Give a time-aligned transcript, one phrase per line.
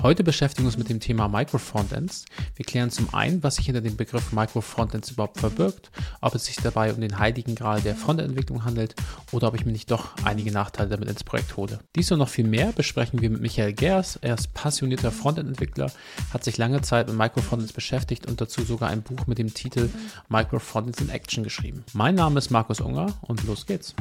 [0.00, 2.24] Heute beschäftigen wir uns mit dem Thema Microfrontends.
[2.54, 5.90] Wir klären zum einen, was sich hinter dem Begriff Microfrontends überhaupt verbirgt,
[6.20, 8.94] ob es sich dabei um den heiligen Gral der Frontend-Entwicklung handelt
[9.32, 11.80] oder ob ich mir nicht doch einige Nachteile damit ins Projekt hole.
[11.96, 14.16] Dies und noch viel mehr besprechen wir mit Michael Gers.
[14.22, 15.90] Er ist passionierter Frontend-Entwickler,
[16.32, 19.90] hat sich lange Zeit mit Microfrontends beschäftigt und dazu sogar ein Buch mit dem Titel
[20.28, 21.84] Microfrontends in Action geschrieben.
[21.92, 23.96] Mein Name ist Markus Unger und los geht's.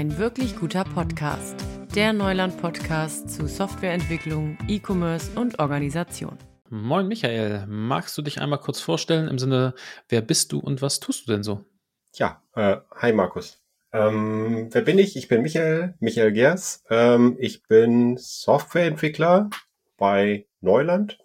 [0.00, 1.56] Ein wirklich guter Podcast.
[1.94, 6.38] Der Neuland-Podcast zu Softwareentwicklung, E-Commerce und Organisation.
[6.70, 9.74] Moin Michael, magst du dich einmal kurz vorstellen im Sinne,
[10.08, 11.66] wer bist du und was tust du denn so?
[12.14, 13.62] Ja, äh, hi Markus.
[13.92, 15.16] Ähm, wer bin ich?
[15.16, 16.82] Ich bin Michael, Michael Gers.
[16.88, 19.50] Ähm, ich bin Softwareentwickler
[19.98, 21.18] bei Neuland.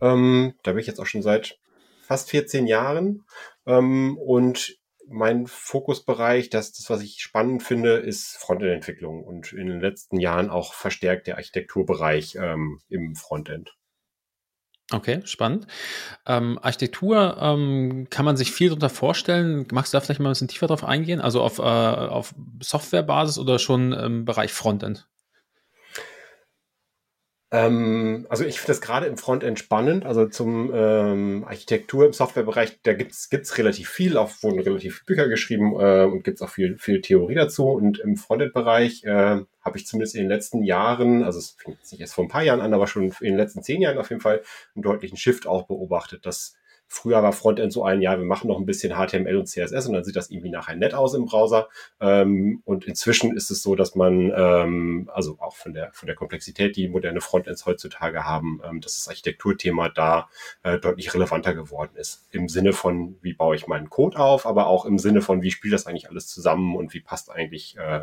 [0.00, 1.60] Ähm, da bin ich jetzt auch schon seit
[2.02, 3.24] fast 14 Jahren.
[3.66, 4.79] Ähm, und
[5.10, 10.50] mein Fokusbereich, das, das, was ich spannend finde, ist Frontend-Entwicklung und in den letzten Jahren
[10.50, 13.76] auch verstärkt der Architekturbereich ähm, im Frontend.
[14.92, 15.66] Okay, spannend.
[16.26, 19.66] Ähm, Architektur ähm, kann man sich viel darunter vorstellen.
[19.70, 21.20] Magst du da vielleicht mal ein bisschen tiefer drauf eingehen?
[21.20, 25.08] Also auf, äh, auf Softwarebasis oder schon im Bereich Frontend?
[27.52, 30.06] Ähm, also ich finde das gerade im Frontend spannend.
[30.06, 35.06] Also zum ähm, Architektur im Softwarebereich, da gibt's gibt's relativ viel, auch wurden relativ viele
[35.06, 37.66] Bücher geschrieben äh, und gibt's auch viel, viel Theorie dazu.
[37.68, 41.90] Und im Frontend-Bereich äh, habe ich zumindest in den letzten Jahren, also es fing jetzt
[41.92, 44.10] nicht erst vor ein paar Jahren an, aber schon in den letzten zehn Jahren auf
[44.10, 44.42] jeden Fall
[44.74, 46.54] einen deutlichen Shift auch beobachtet, dass
[46.92, 49.92] Früher war Frontend so ein, ja, wir machen noch ein bisschen HTML und CSS und
[49.92, 51.68] dann sieht das irgendwie nachher nett aus im Browser.
[52.00, 56.16] Ähm, und inzwischen ist es so, dass man, ähm, also auch von der, von der
[56.16, 60.28] Komplexität, die moderne Frontends heutzutage haben, ähm, dass das Architekturthema da
[60.64, 62.26] äh, deutlich relevanter geworden ist.
[62.32, 65.52] Im Sinne von, wie baue ich meinen Code auf, aber auch im Sinne von, wie
[65.52, 68.00] spielt das eigentlich alles zusammen und wie passt eigentlich äh,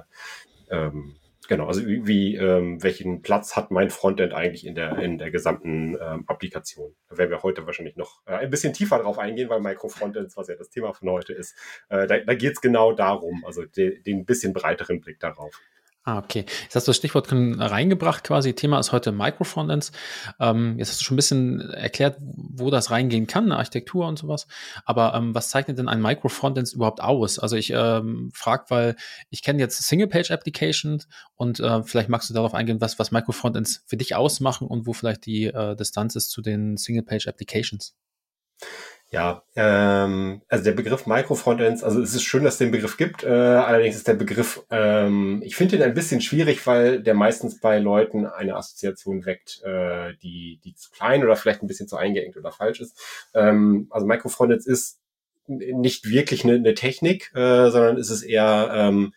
[0.72, 5.18] ähm, Genau, also wie, wie ähm, welchen Platz hat mein Frontend eigentlich in der in
[5.18, 6.94] der gesamten ähm, Applikation?
[7.10, 10.50] Da werden wir heute wahrscheinlich noch äh, ein bisschen tiefer drauf eingehen, weil Microfrontends, was
[10.50, 11.56] ja das Thema von heute ist,
[11.90, 15.58] äh, da, da geht es genau darum, also de, den bisschen breiteren Blick darauf.
[16.08, 16.46] Ah, okay.
[16.64, 18.54] Jetzt hast du das Stichwort reingebracht quasi.
[18.54, 19.92] Thema ist heute Microfrontends.
[20.40, 24.48] Ähm, jetzt hast du schon ein bisschen erklärt, wo das reingehen kann, Architektur und sowas.
[24.86, 27.40] Aber ähm, was zeichnet denn ein Microfrontends überhaupt aus?
[27.40, 28.96] Also ich ähm, frage, weil
[29.32, 33.98] ich kenne jetzt Single-Page-Applications und äh, vielleicht magst du darauf eingehen, was, was Microfrontends für
[33.98, 37.98] dich ausmachen und wo vielleicht die äh, Distanz ist zu den Single-Page-Applications.
[39.10, 43.24] Ja, ähm, also der Begriff Microfrontends, also es ist schön, dass es den Begriff gibt,
[43.24, 47.62] äh, allerdings ist der Begriff, ähm, ich finde ihn ein bisschen schwierig, weil der meistens
[47.62, 51.96] bei Leuten eine Assoziation weckt, äh, die, die zu klein oder vielleicht ein bisschen zu
[51.96, 53.00] eingeengt oder falsch ist.
[53.34, 55.00] Ähm, also Microfrontends ist
[55.48, 59.14] nicht wirklich eine, eine Technik, äh, sondern ist es eher ähm,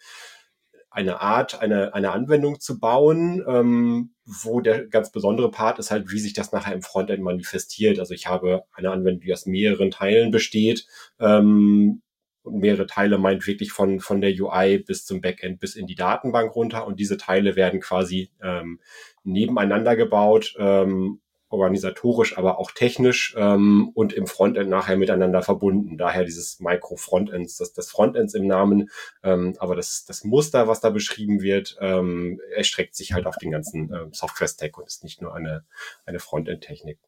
[0.89, 4.11] eine Art, eine, eine Anwendung zu bauen, ähm,
[4.43, 7.99] wo der ganz besondere Part ist halt, wie sich das nachher im Frontend manifestiert.
[7.99, 10.87] Also ich habe eine Anwendung, die aus mehreren Teilen besteht.
[11.19, 12.03] Ähm,
[12.43, 15.95] und mehrere Teile meint wirklich von, von der UI bis zum Backend bis in die
[15.95, 16.87] Datenbank runter.
[16.87, 18.81] Und diese Teile werden quasi ähm,
[19.25, 25.99] nebeneinander gebaut ähm, organisatorisch, aber auch technisch ähm, und im Frontend nachher miteinander verbunden.
[25.99, 28.89] Daher dieses Micro-Frontends, das, das Frontends im Namen,
[29.23, 33.51] ähm, aber das, das Muster, was da beschrieben wird, ähm, erstreckt sich halt auf den
[33.51, 35.65] ganzen ähm, Software-Stack und ist nicht nur eine,
[36.07, 36.99] eine Frontend-Technik.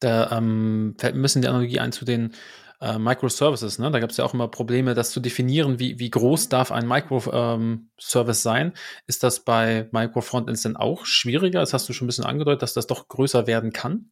[0.00, 2.34] Da ähm, fällt ein bisschen die Analogie ein zu den
[2.84, 3.90] äh, Microservices, ne?
[3.90, 6.86] Da gab es ja auch immer Probleme, das zu definieren, wie, wie groß darf ein
[6.86, 8.72] Microservice ähm, sein.
[9.06, 11.60] Ist das bei Microfrontends denn auch schwieriger?
[11.60, 14.10] Das hast du schon ein bisschen angedeutet, dass das doch größer werden kann.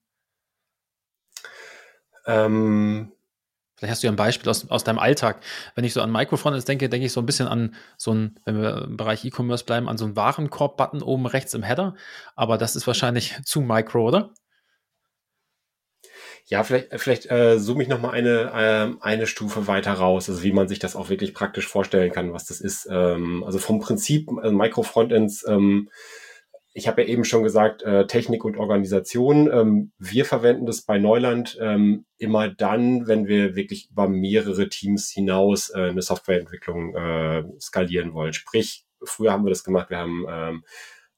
[2.26, 3.12] Ähm,
[3.76, 5.42] Vielleicht hast du ja ein Beispiel aus, aus deinem Alltag.
[5.74, 8.62] Wenn ich so an Microfrontends denke, denke ich so ein bisschen an so ein, wenn
[8.62, 11.96] wir im Bereich E-Commerce bleiben, an so einen Warenkorb-Button oben rechts im Header.
[12.36, 14.32] Aber das ist wahrscheinlich zu micro, oder?
[16.46, 20.52] Ja, vielleicht, vielleicht äh, zoome ich nochmal eine, äh, eine Stufe weiter raus, also wie
[20.52, 22.88] man sich das auch wirklich praktisch vorstellen kann, was das ist.
[22.90, 25.88] Ähm, also vom Prinzip äh, Microfrontends, ähm,
[26.74, 29.50] ich habe ja eben schon gesagt, äh, Technik und Organisation.
[29.52, 35.10] Ähm, wir verwenden das bei Neuland ähm, immer dann, wenn wir wirklich über mehrere Teams
[35.10, 38.32] hinaus äh, eine Softwareentwicklung äh, skalieren wollen.
[38.32, 40.64] Sprich, früher haben wir das gemacht, wir haben ähm,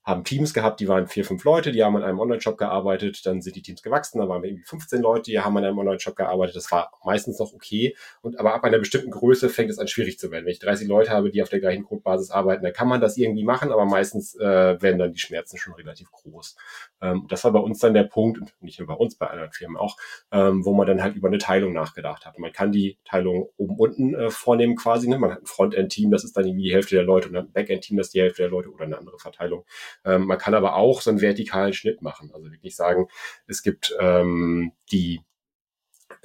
[0.05, 3.41] haben Teams gehabt, die waren vier, fünf Leute, die haben an einem Online-Shop gearbeitet, dann
[3.41, 6.15] sind die Teams gewachsen, da waren wir irgendwie 15 Leute, die haben an einem Online-Shop
[6.15, 7.97] gearbeitet, das war meistens noch okay.
[8.21, 10.45] Und aber ab einer bestimmten Größe fängt es an schwierig zu werden.
[10.45, 13.17] Wenn ich 30 Leute habe, die auf der gleichen Grundbasis arbeiten, dann kann man das
[13.17, 16.57] irgendwie machen, aber meistens äh, werden dann die Schmerzen schon relativ groß.
[17.01, 19.53] Ähm, das war bei uns dann der Punkt, und nicht nur bei uns, bei anderen
[19.53, 19.97] Firmen auch,
[20.33, 22.39] ähm, wo man dann halt über eine Teilung nachgedacht hat.
[22.39, 25.09] Man kann die Teilung oben unten äh, vornehmen quasi.
[25.09, 25.19] Ne?
[25.19, 27.97] Man hat ein Frontend-Team, das ist dann irgendwie die Hälfte der Leute und ein Backend-Team,
[27.97, 29.65] das ist die Hälfte der Leute oder eine andere Verteilung.
[30.05, 32.31] Ähm, man kann aber auch so einen vertikalen Schnitt machen.
[32.35, 33.09] Also wirklich sagen,
[33.47, 35.21] es gibt ähm, die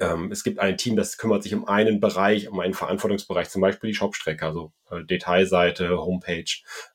[0.00, 3.60] ähm, es gibt ein Team, das kümmert sich um einen Bereich, um einen Verantwortungsbereich, zum
[3.60, 6.50] Beispiel die Shopstrecke, also äh, Detailseite, Homepage.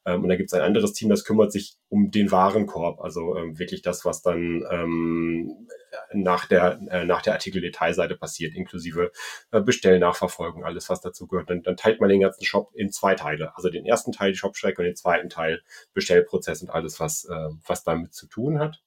[0.05, 3.37] Ähm, und da gibt es ein anderes Team, das kümmert sich um den Warenkorb, also
[3.37, 5.67] ähm, wirklich das, was dann ähm,
[6.13, 9.11] nach der äh, nach der Artikel-Detailseite passiert, inklusive
[9.51, 11.49] äh, Bestellnachverfolgung, alles was dazu gehört.
[11.49, 14.37] Dann, dann teilt man den ganzen Shop in zwei Teile, also den ersten Teil die
[14.37, 15.61] Shopstrecke und den zweiten Teil
[15.93, 18.81] Bestellprozess und alles was äh, was damit zu tun hat.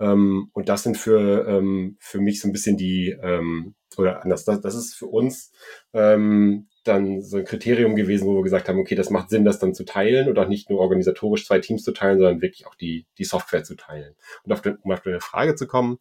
[0.00, 4.44] Ähm, und das sind für, ähm, für mich so ein bisschen die, ähm, oder anders,
[4.44, 5.52] das, das ist für uns
[5.92, 9.58] ähm, dann so ein Kriterium gewesen, wo wir gesagt haben, okay, das macht Sinn, das
[9.58, 12.74] dann zu teilen und auch nicht nur organisatorisch zwei Teams zu teilen, sondern wirklich auch
[12.74, 14.14] die, die Software zu teilen.
[14.44, 15.98] Und auf, den, um auf deine Frage zu kommen,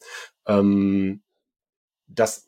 [0.48, 1.24] ähm,
[2.08, 2.47] das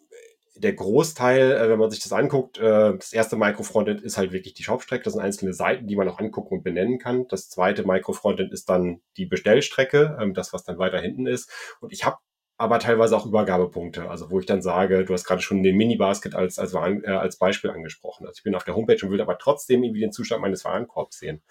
[0.59, 4.53] der Großteil, äh, wenn man sich das anguckt, äh, das erste Micro-Frontend ist halt wirklich
[4.53, 5.03] die Shopstrecke.
[5.03, 7.27] Das sind einzelne Seiten, die man auch angucken und benennen kann.
[7.27, 11.49] Das zweite Micro-Frontend ist dann die Bestellstrecke, ähm, das, was dann weiter hinten ist.
[11.79, 12.17] Und ich habe
[12.57, 16.35] aber teilweise auch Übergabepunkte, also wo ich dann sage, du hast gerade schon den Mini-Basket
[16.35, 18.27] als, als, äh, als Beispiel angesprochen.
[18.27, 21.19] Also ich bin auf der Homepage und will aber trotzdem irgendwie den Zustand meines Warenkorbs
[21.19, 21.41] sehen.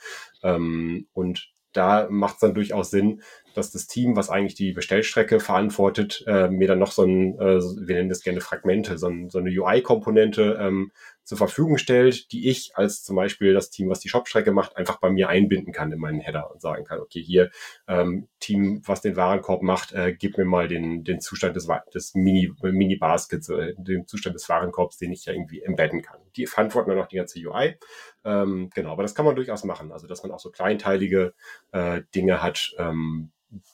[0.42, 3.22] Ähm, und da macht es dann durchaus Sinn,
[3.54, 7.60] dass das Team, was eigentlich die Bestellstrecke verantwortet, äh, mir dann noch so ein, äh,
[7.60, 10.90] wir nennen das gerne Fragmente, so, ein, so eine UI-Komponente ähm,
[11.28, 14.98] zur Verfügung stellt, die ich als zum Beispiel das Team, was die Shopstrecke macht, einfach
[14.98, 17.50] bei mir einbinden kann in meinen Header und sagen kann, okay, hier
[17.86, 22.14] ähm, Team, was den Warenkorb macht, äh, gib mir mal den, den Zustand des, des
[22.14, 26.18] Mini, Mini Baskets, äh, den Zustand des Warenkorbs, den ich ja irgendwie embedden kann.
[26.34, 27.76] Die verantworten dann auch die ganze UI.
[28.24, 29.92] Ähm, genau, aber das kann man durchaus machen.
[29.92, 31.34] Also, dass man auch so kleinteilige
[31.72, 33.32] äh, Dinge hat, ähm,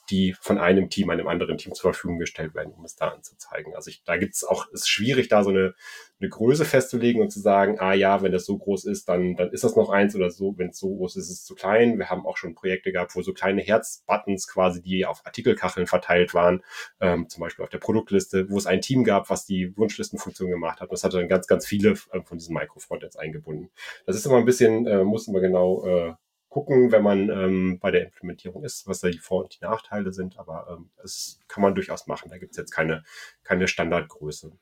[0.09, 3.75] die von einem Team einem anderen Team zur Verfügung gestellt werden, um es da anzuzeigen.
[3.75, 5.75] Also ich, da gibt es auch, ist schwierig, da so eine,
[6.19, 9.51] eine Größe festzulegen und zu sagen, ah ja, wenn das so groß ist, dann, dann
[9.51, 11.97] ist das noch eins oder so, wenn es so groß ist, ist es zu klein.
[11.97, 16.33] Wir haben auch schon Projekte gehabt, wo so kleine Herzbuttons quasi, die auf Artikelkacheln verteilt
[16.33, 16.63] waren,
[17.01, 20.79] ähm, zum Beispiel auf der Produktliste, wo es ein Team gab, was die Wunschlistenfunktion gemacht
[20.79, 20.91] hat.
[20.91, 23.69] Das hatte dann ganz, ganz viele äh, von diesen Microfrontends eingebunden.
[24.05, 26.13] Das ist immer ein bisschen, äh, muss immer genau äh,
[26.55, 30.13] gucken, wenn man ähm, bei der Implementierung ist, was da die Vor- und die Nachteile
[30.13, 30.39] sind.
[30.39, 32.29] Aber ähm, das kann man durchaus machen.
[32.29, 33.03] Da gibt es jetzt keine,
[33.43, 34.53] keine Standardgröße.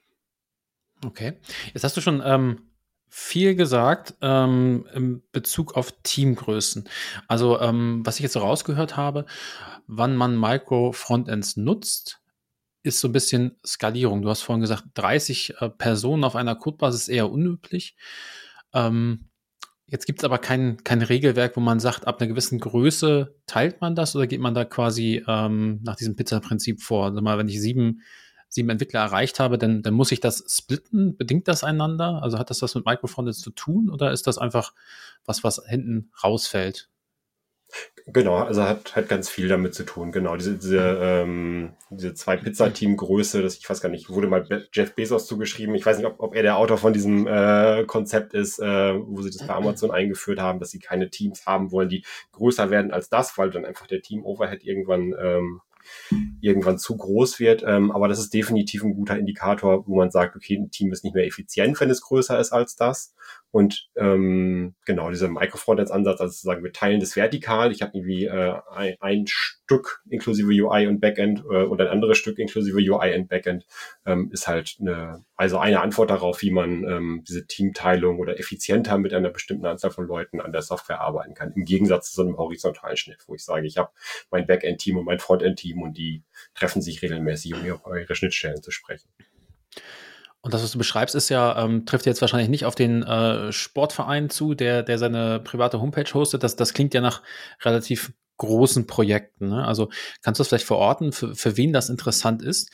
[1.05, 1.33] Okay.
[1.71, 2.63] Jetzt hast du schon ähm,
[3.09, 6.89] viel gesagt ähm, in Bezug auf Teamgrößen.
[7.27, 9.27] Also, ähm, was ich jetzt so rausgehört habe,
[9.85, 12.23] wann man Micro-Frontends nutzt,
[12.81, 14.23] ist so ein bisschen Skalierung.
[14.23, 17.95] Du hast vorhin gesagt, 30 äh, Personen auf einer Codebasis ist eher unüblich.
[18.73, 19.29] Ähm,
[19.93, 23.79] Jetzt gibt es aber kein, kein Regelwerk, wo man sagt, ab einer gewissen Größe teilt
[23.79, 27.05] man das oder geht man da quasi ähm, nach diesem Pizza-Prinzip vor?
[27.05, 28.01] Also mal, wenn ich sieben,
[28.49, 31.15] sieben Entwickler erreicht habe, dann, dann muss ich das splitten.
[31.15, 32.23] Bedingt das einander?
[32.23, 34.73] Also hat das was mit Microfrontends zu tun oder ist das einfach
[35.25, 36.89] was, was hinten rausfällt?
[38.07, 40.11] Genau, also hat, hat ganz viel damit zu tun.
[40.11, 44.93] Genau, diese, diese, ähm, diese zwei Pizza-Team-Größe, das ich weiß gar nicht, wurde mal Jeff
[44.93, 45.73] Bezos zugeschrieben.
[45.75, 49.21] Ich weiß nicht, ob, ob er der Autor von diesem äh, Konzept ist, äh, wo
[49.21, 52.03] sie das bei Amazon eingeführt haben, dass sie keine Teams haben wollen, die
[52.33, 55.61] größer werden als das, weil dann einfach der Team-Overhead irgendwann ähm,
[56.41, 57.63] irgendwann zu groß wird.
[57.65, 61.03] Ähm, aber das ist definitiv ein guter Indikator, wo man sagt, okay, ein Team ist
[61.03, 63.13] nicht mehr effizient, wenn es größer ist als das.
[63.53, 67.71] Und ähm, genau, dieser Microfrontends-Ansatz, also zu sagen, wir teilen das vertikal.
[67.71, 72.17] Ich habe irgendwie äh, ein, ein, Stück inklusive UI und Backend äh, und ein anderes
[72.17, 73.67] Stück inklusive UI und Backend,
[74.07, 78.97] ähm, ist halt eine, also eine Antwort darauf, wie man ähm, diese Teamteilung oder effizienter
[78.97, 81.53] mit einer bestimmten Anzahl von Leuten an der Software arbeiten kann.
[81.55, 83.91] Im Gegensatz zu so einem horizontalen Schnitt, wo ich sage, ich habe
[84.31, 86.23] mein Backend-Team und mein Frontend-Team und die
[86.55, 89.07] treffen sich regelmäßig, um über ihre Schnittstellen zu sprechen.
[90.43, 93.53] Und das, was du beschreibst, ist ja, ähm, trifft jetzt wahrscheinlich nicht auf den äh,
[93.53, 96.43] Sportverein zu, der, der seine private Homepage hostet.
[96.43, 97.23] Das, das klingt ja nach
[97.61, 99.47] relativ großen Projekten.
[99.47, 99.65] Ne?
[99.65, 99.89] Also
[100.21, 102.71] kannst du das vielleicht verorten, für, für wen das interessant ist?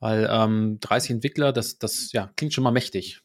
[0.00, 3.22] Weil ähm, 30 Entwickler, das, das ja, klingt schon mal mächtig.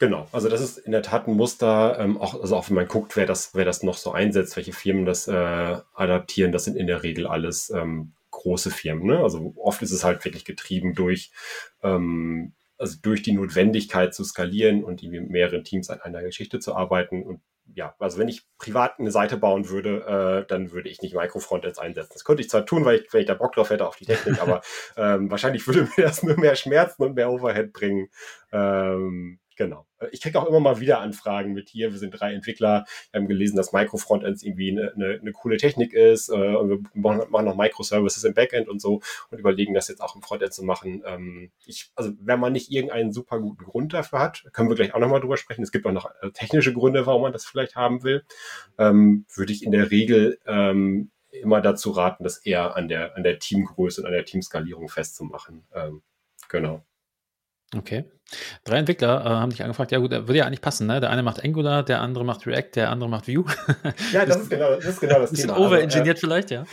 [0.00, 2.88] Genau, also das ist in der Tat ein Muster, ähm, auch, also auch wenn man
[2.88, 6.76] guckt, wer das, wer das noch so einsetzt, welche Firmen das äh, adaptieren, das sind
[6.76, 9.06] in der Regel alles ähm, große Firmen.
[9.06, 9.18] Ne?
[9.18, 11.30] Also oft ist es halt wirklich getrieben durch
[11.82, 16.74] ähm, also durch die Notwendigkeit zu skalieren und mit mehreren Teams an einer Geschichte zu
[16.74, 17.22] arbeiten.
[17.22, 17.40] Und
[17.74, 21.78] ja, also wenn ich privat eine Seite bauen würde, äh, dann würde ich nicht Microfrontends
[21.78, 22.12] einsetzen.
[22.14, 24.06] Das könnte ich zwar tun, weil ich, wenn ich da Bock drauf hätte auf die
[24.06, 24.62] Technik, aber
[24.96, 28.08] ähm, wahrscheinlich würde mir das nur mehr Schmerzen und mehr Overhead bringen.
[28.52, 29.87] Ähm, Genau.
[30.12, 31.92] Ich kriege auch immer mal wieder Anfragen mit hier.
[31.92, 32.84] Wir sind drei Entwickler.
[33.10, 36.28] Wir haben gelesen, dass Microfrontends irgendwie eine, eine, eine coole Technik ist.
[36.28, 39.00] Äh, und wir machen noch Microservices im Backend und so
[39.30, 41.02] und überlegen, das jetzt auch im Frontend zu machen.
[41.06, 44.94] Ähm, ich, also wenn man nicht irgendeinen super guten Grund dafür hat, können wir gleich
[44.94, 45.62] auch nochmal drüber sprechen.
[45.62, 48.24] Es gibt auch noch äh, technische Gründe, warum man das vielleicht haben will.
[48.78, 53.22] Ähm, würde ich in der Regel ähm, immer dazu raten, das eher an der, an
[53.22, 55.66] der Teamgröße und an der Teamskalierung festzumachen.
[55.74, 56.02] Ähm,
[56.48, 56.84] genau.
[57.76, 58.04] Okay.
[58.64, 61.00] Drei Entwickler äh, haben dich angefragt, ja gut, würde ja eigentlich passen, ne?
[61.00, 63.44] Der eine macht Angular, der andere macht React, der andere macht Vue.
[64.12, 65.58] Ja, das, das ist genau das, ist genau das Thema.
[65.58, 66.64] overengineert also, äh, vielleicht, ja.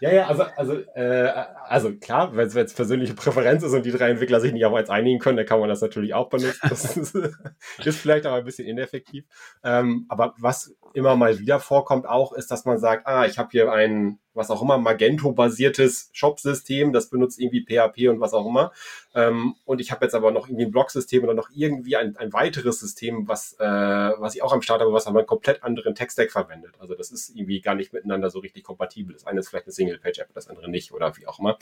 [0.00, 1.32] Ja, ja, also, also, äh,
[1.68, 4.74] also klar, wenn es jetzt persönliche Präferenz ist und die drei Entwickler sich nicht auf
[4.74, 6.58] eins einigen können, dann kann man das natürlich auch benutzen.
[6.68, 7.14] Das ist,
[7.84, 9.24] ist vielleicht aber ein bisschen ineffektiv.
[9.62, 13.48] Ähm, aber was immer mal wieder vorkommt auch, ist, dass man sagt, ah, ich habe
[13.52, 18.72] hier ein, was auch immer, Magento-basiertes Shop-System, das benutzt irgendwie PHP und was auch immer.
[19.14, 22.32] Ähm, und ich habe jetzt aber noch irgendwie ein Blog-System oder noch irgendwie ein, ein
[22.32, 25.94] weiteres System, was, äh, was ich auch am Start habe, was aber einen komplett anderen
[25.94, 26.74] Tech-Stack verwendet.
[26.78, 29.12] Also das ist irgendwie gar nicht miteinander so richtig kompatibel.
[29.14, 31.58] Das eine ist vielleicht eine Single-Page-App, das andere nicht oder wie auch immer.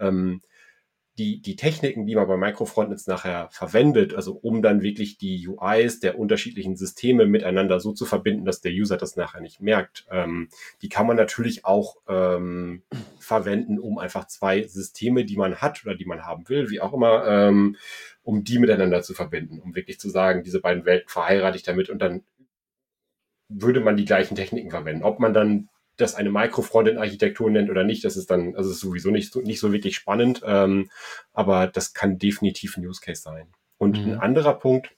[0.00, 0.42] Ähm,
[1.18, 6.00] die, die Techniken, die man bei Microfrontends nachher verwendet, also um dann wirklich die UIs
[6.00, 10.48] der unterschiedlichen Systeme miteinander so zu verbinden, dass der User das nachher nicht merkt, ähm,
[10.82, 12.82] die kann man natürlich auch ähm,
[13.18, 16.92] verwenden, um einfach zwei Systeme, die man hat oder die man haben will, wie auch
[16.92, 17.76] immer, ähm,
[18.24, 21.90] um die miteinander zu verbinden, um wirklich zu sagen, diese beiden Welten verheirate ich damit
[21.90, 22.24] und dann
[23.48, 25.04] würde man die gleichen Techniken verwenden.
[25.04, 29.10] Ob man dann das eine Micro-Frontend-Architektur nennt oder nicht, das ist dann, also ist sowieso
[29.10, 30.90] nicht so, nicht so wirklich spannend, ähm,
[31.32, 33.48] aber das kann definitiv ein Use Case sein.
[33.78, 34.12] Und mhm.
[34.12, 34.94] ein anderer Punkt,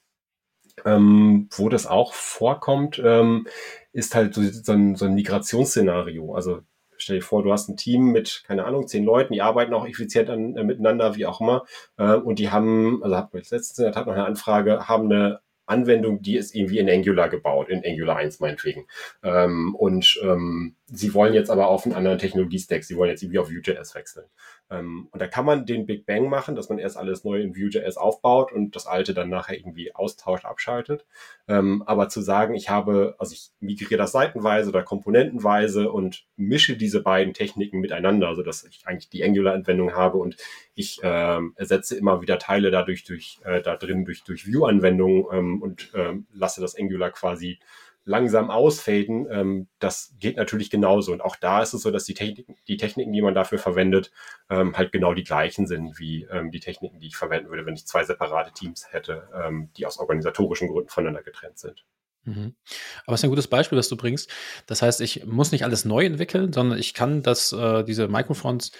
[0.85, 3.47] ähm, wo das auch vorkommt, ähm,
[3.93, 6.33] ist halt so, so, ein, so ein Migrationsszenario.
[6.35, 6.61] Also
[6.97, 9.87] stell dir vor, du hast ein Team mit, keine Ahnung, zehn Leuten, die arbeiten auch
[9.87, 11.65] effizient an, äh, miteinander, wie auch immer,
[11.97, 15.41] äh, und die haben, also hat man jetzt letztens Tat noch eine Anfrage, haben eine
[15.65, 18.87] Anwendung, die ist irgendwie in Angular gebaut, in Angular 1 meinetwegen.
[19.21, 23.39] Ähm, und ähm, sie wollen jetzt aber auf einen anderen Technologie-Stack, sie wollen jetzt irgendwie
[23.39, 24.25] auf Vue.js wechseln.
[24.69, 27.55] Ähm, und da kann man den Big Bang machen, dass man erst alles neu in
[27.55, 31.05] Vue.js aufbaut und das alte dann nachher irgendwie austauscht, abschaltet.
[31.47, 36.77] Ähm, aber zu sagen, ich habe, also ich migriere das seitenweise oder komponentenweise und mische
[36.77, 40.37] diese beiden Techniken miteinander, so dass ich eigentlich die Angular-Anwendung habe und
[40.73, 45.61] ich ähm, ersetze immer wieder Teile dadurch durch, äh, da drin durch, durch Vue-Anwendungen ähm,
[45.61, 47.59] und ähm, lasse das Angular quasi
[48.07, 51.11] langsam ausfaden, ähm, das geht natürlich genauso.
[51.11, 54.11] Und auch da ist es so, dass die, Techniken, die Techniken, die man dafür verwendet,
[54.49, 57.75] ähm, halt genau die gleichen sind wie ähm, die Techniken, die ich verwenden würde, wenn
[57.75, 61.83] ich zwei separate Teams hätte, ähm, die aus organisatorischen Gründen voneinander getrennt sind.
[62.23, 62.55] Mhm.
[63.05, 64.29] Aber es ist ein gutes Beispiel, das du bringst.
[64.67, 68.71] Das heißt, ich muss nicht alles neu entwickeln, sondern ich kann das, äh, diese Microphones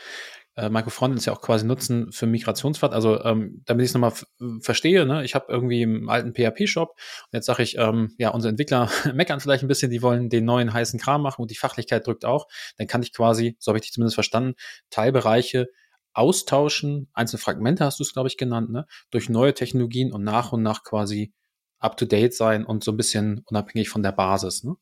[0.58, 2.92] äh, Microfrontends ja auch quasi nutzen für Migrationspfad.
[2.92, 4.14] Also ähm, damit ich es nochmal
[4.60, 5.24] verstehe, ne?
[5.24, 9.40] ich habe irgendwie einen alten PHP-Shop und jetzt sage ich, ähm, ja, unsere Entwickler meckern
[9.40, 12.48] vielleicht ein bisschen, die wollen den neuen heißen Kram machen und die Fachlichkeit drückt auch.
[12.78, 14.56] Dann kann ich quasi, so habe ich dich zumindest verstanden,
[14.90, 15.68] Teilbereiche
[16.14, 18.88] austauschen, einzelne Fragmente hast du es, glaube ich, genannt, ne?
[19.12, 21.32] durch neue Technologien und nach und nach quasi
[21.78, 24.64] up-to-date sein und so ein bisschen unabhängig von der Basis.
[24.64, 24.76] Ne?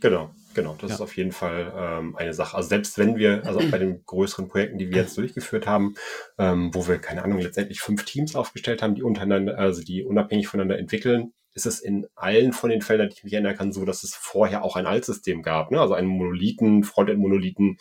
[0.00, 0.76] Genau, genau.
[0.80, 0.94] Das ja.
[0.96, 2.56] ist auf jeden Fall ähm, eine Sache.
[2.56, 5.94] Also selbst wenn wir, also auch bei den größeren Projekten, die wir jetzt durchgeführt haben,
[6.38, 10.48] ähm, wo wir, keine Ahnung, letztendlich fünf Teams aufgestellt haben, die untereinander, also die unabhängig
[10.48, 13.84] voneinander entwickeln, ist es in allen von den Fällen, die ich mich erinnern kann, so,
[13.84, 15.80] dass es vorher auch ein Altsystem gab, ne?
[15.80, 17.78] also einen Monolithen, Frontend-Monolithen,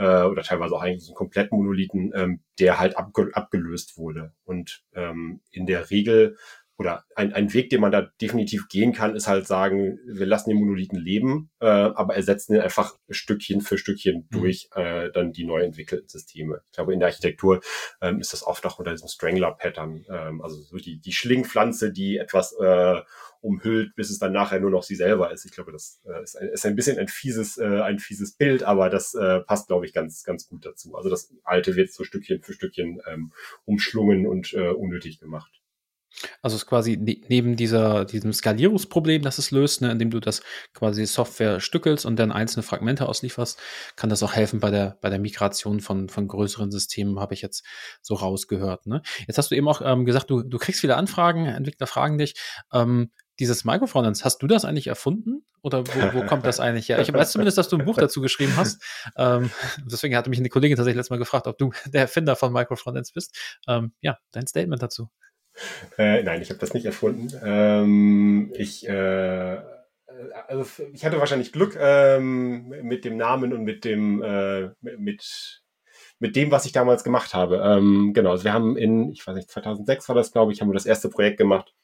[0.00, 4.32] äh, oder teilweise auch eigentlich so einen kompletten Monolithen, ähm, der halt abge abgelöst wurde.
[4.44, 6.38] Und ähm, in der Regel
[6.80, 10.48] oder ein, ein Weg, den man da definitiv gehen kann, ist halt sagen, wir lassen
[10.48, 14.40] den Monolithen leben, äh, aber ersetzen ihn einfach Stückchen für Stückchen mhm.
[14.40, 16.62] durch äh, dann die neu entwickelten Systeme.
[16.70, 17.60] Ich glaube, in der Architektur
[18.00, 22.16] ähm, ist das oft auch unter diesem Strangler-Pattern, ähm, also so die, die Schlingpflanze, die
[22.16, 23.02] etwas äh,
[23.42, 25.44] umhüllt, bis es dann nachher nur noch sie selber ist.
[25.44, 28.62] Ich glaube, das äh, ist, ein, ist ein bisschen ein fieses, äh, ein fieses Bild,
[28.62, 30.96] aber das äh, passt, glaube ich, ganz, ganz gut dazu.
[30.96, 33.32] Also das Alte wird so Stückchen für Stückchen ähm,
[33.66, 35.59] umschlungen und äh, unnötig gemacht.
[36.42, 40.20] Also es ist quasi ne neben dieser, diesem Skalierungsproblem, das es löst, ne, indem du
[40.20, 40.42] das
[40.74, 43.58] quasi Software stückelst und dann einzelne Fragmente auslieferst,
[43.96, 47.42] kann das auch helfen bei der, bei der Migration von, von größeren Systemen, habe ich
[47.42, 47.64] jetzt
[48.02, 48.86] so rausgehört.
[48.86, 49.02] Ne?
[49.26, 52.34] Jetzt hast du eben auch ähm, gesagt, du, du kriegst viele Anfragen, Entwickler fragen dich.
[52.72, 55.44] Ähm, dieses Microfrontends, hast du das eigentlich erfunden?
[55.62, 57.00] Oder wo, wo kommt das eigentlich her?
[57.00, 58.82] Ich weiß zumindest, dass du ein Buch dazu geschrieben hast.
[59.16, 59.50] Ähm,
[59.90, 63.12] deswegen hatte mich eine Kollegin tatsächlich letztes Mal gefragt, ob du der Erfinder von Microfrontends
[63.12, 63.36] bist.
[63.66, 65.10] Ähm, ja, dein Statement dazu.
[65.98, 67.28] Äh, nein, ich habe das nicht erfunden.
[67.44, 69.58] Ähm, ich, äh,
[70.48, 75.62] also ich hatte wahrscheinlich Glück ähm, mit dem Namen und mit dem, äh, mit,
[76.18, 77.62] mit dem, was ich damals gemacht habe.
[77.64, 80.68] Ähm, genau, also wir haben in, ich weiß nicht, 2006 war das, glaube ich, haben
[80.68, 81.74] wir das erste Projekt gemacht.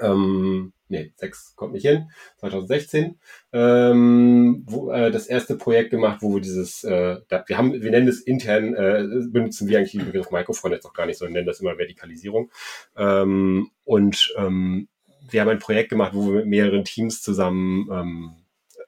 [0.00, 3.18] Ähm, nee, 6 kommt nicht hin, 2016,
[3.52, 7.90] ähm, wo, äh, das erste Projekt gemacht, wo wir dieses, äh, da, wir haben, wir
[7.90, 11.34] nennen es intern, äh, benutzen wir eigentlich den Begriff Microfront jetzt auch gar nicht, sondern
[11.34, 12.50] nennen das immer Vertikalisierung.
[12.96, 14.88] Ähm, und ähm,
[15.30, 18.36] wir haben ein Projekt gemacht, wo wir mit mehreren Teams zusammen ähm,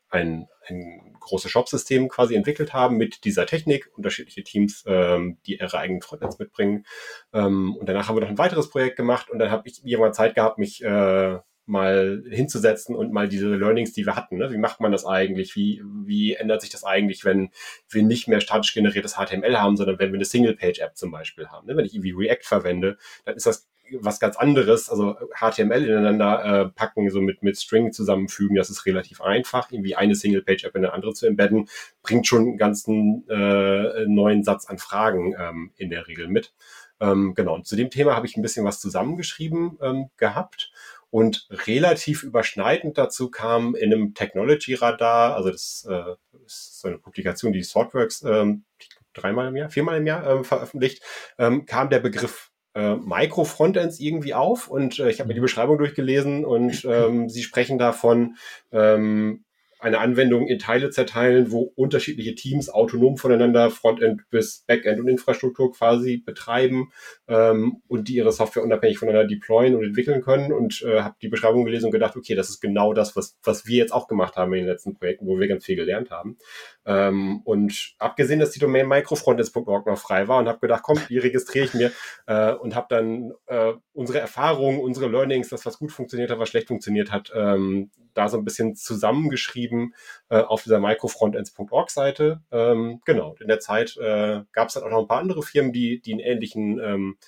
[0.08, 5.78] ein, ein großes Shop-System quasi entwickelt haben mit dieser Technik, unterschiedliche Teams, ähm, die ihre
[5.78, 6.86] eigenen Frontends mitbringen.
[7.32, 10.14] Ähm, und danach haben wir noch ein weiteres Projekt gemacht und dann habe ich irgendwann
[10.14, 14.52] Zeit gehabt, mich äh, mal hinzusetzen und mal diese Learnings, die wir hatten, ne?
[14.52, 15.56] wie macht man das eigentlich?
[15.56, 17.50] Wie, wie ändert sich das eigentlich, wenn
[17.88, 21.66] wir nicht mehr statisch generiertes HTML haben, sondern wenn wir eine Single-Page-App zum Beispiel haben?
[21.66, 21.76] Ne?
[21.76, 23.66] Wenn ich irgendwie React verwende, dann ist das
[24.00, 28.86] was ganz anderes, also HTML ineinander äh, packen, so mit, mit String zusammenfügen, das ist
[28.86, 29.70] relativ einfach.
[29.70, 31.68] Irgendwie eine Single-Page-App in eine andere zu embedden,
[32.02, 36.54] bringt schon einen ganzen äh, neuen Satz an Fragen ähm, in der Regel mit.
[37.00, 40.72] Ähm, genau, und zu dem Thema habe ich ein bisschen was zusammengeschrieben ähm, gehabt.
[41.10, 46.14] Und relativ überschneidend dazu kam in einem Technology Radar, also das äh,
[46.44, 48.64] ist so eine Publikation, die Thoughtworks ähm,
[49.12, 51.02] dreimal im Jahr, viermal im Jahr ähm, veröffentlicht,
[51.38, 55.44] ähm, kam der Begriff äh, Micro-Frontends irgendwie auf und äh, ich habe mir die mhm.
[55.44, 58.36] Beschreibung durchgelesen und ähm, sie sprechen davon,
[58.72, 59.44] ähm,
[59.84, 65.72] eine Anwendung in Teile zerteilen, wo unterschiedliche Teams autonom voneinander Frontend bis Backend und Infrastruktur
[65.74, 66.90] quasi betreiben
[67.28, 71.28] ähm, und die ihre Software unabhängig voneinander deployen und entwickeln können und äh, habe die
[71.28, 74.36] Beschreibung gelesen und gedacht, okay, das ist genau das, was, was wir jetzt auch gemacht
[74.36, 76.38] haben in den letzten Projekten, wo wir ganz viel gelernt haben.
[76.86, 81.18] Ähm, und abgesehen, dass die Domain microfrontends.org noch frei war und habe gedacht, komm, die
[81.18, 81.92] registriere ich mir
[82.26, 86.48] äh, und habe dann äh, unsere Erfahrungen, unsere Learnings, das, was gut funktioniert hat, was
[86.48, 89.94] schlecht funktioniert hat, ähm, da so ein bisschen zusammengeschrieben
[90.28, 92.42] äh, auf dieser microfrontends.org-Seite.
[92.50, 95.72] Ähm, genau, in der Zeit äh, gab es dann auch noch ein paar andere Firmen,
[95.72, 97.18] die, die einen ähnlichen ähm,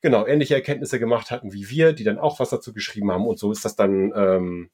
[0.00, 3.26] genau, ähnliche Erkenntnisse gemacht hatten wie wir, die dann auch was dazu geschrieben haben.
[3.26, 4.70] Und so ist das dann, ähm,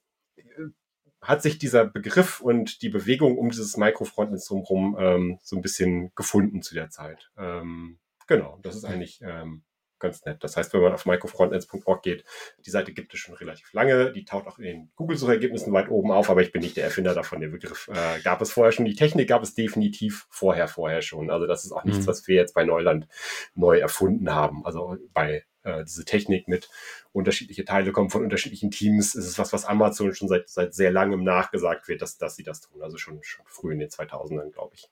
[1.23, 6.13] hat sich dieser Begriff und die Bewegung um dieses Microfrontends drumherum ähm, so ein bisschen
[6.17, 7.31] gefunden zu der Zeit.
[7.39, 9.63] Ähm, genau, das ist eigentlich ähm,
[10.03, 10.45] ganz nett.
[10.45, 12.25] Das heißt, wenn man auf microfrontends.org geht,
[12.67, 16.13] die Seite gibt es schon relativ lange, die taucht auch in den Google-Suchergebnissen weit oben
[16.13, 17.41] auf, aber ich bin nicht der Erfinder davon.
[17.41, 18.85] Der Begriff äh, gab es vorher schon.
[18.85, 21.31] Die Technik gab es definitiv vorher, vorher schon.
[21.31, 22.09] Also das ist auch nichts, mhm.
[22.09, 23.09] was wir jetzt bei Neuland
[23.55, 24.67] neu erfunden haben.
[24.67, 26.69] Also bei äh, diese Technik mit
[27.13, 29.15] unterschiedliche Teile kommen von unterschiedlichen Teams.
[29.15, 32.43] Es ist was, was Amazon schon seit, seit sehr langem nachgesagt wird, dass, dass sie
[32.43, 32.83] das tun.
[32.83, 34.89] Also schon, schon früh in den 2000ern, glaube ich.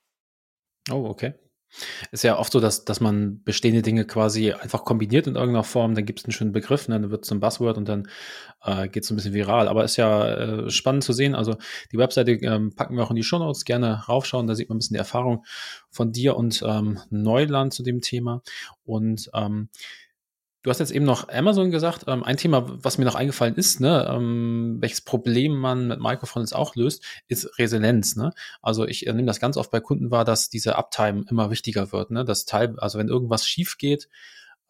[0.91, 1.35] Oh, okay.
[2.13, 5.95] Ist ja oft so, dass, dass man bestehende Dinge quasi einfach kombiniert in irgendeiner Form,
[5.95, 8.09] dann gibt es einen schönen Begriff, ne, dann wird es ein Buzzword und dann
[8.65, 9.69] äh, geht es ein bisschen viral.
[9.69, 10.29] Aber ist ja
[10.65, 11.35] äh, spannend zu sehen.
[11.35, 11.57] Also
[11.93, 14.77] die Webseite ähm, packen wir auch in die Show Notes gerne raufschauen, da sieht man
[14.77, 15.45] ein bisschen die Erfahrung
[15.91, 18.43] von dir und ähm, Neuland zu dem Thema.
[18.85, 19.69] Und ähm,
[20.63, 22.05] Du hast jetzt eben noch Amazon gesagt.
[22.07, 26.53] Ähm, ein Thema, was mir noch eingefallen ist, ne, ähm, welches Problem man mit Microphones
[26.53, 28.17] auch löst, ist Resilienz.
[28.17, 28.33] Ne?
[28.61, 31.93] Also ich äh, nehme das ganz oft bei Kunden wahr, dass diese Uptime immer wichtiger
[31.93, 32.11] wird.
[32.11, 32.27] Ne?
[32.27, 34.09] Das Teil, also wenn irgendwas schief geht,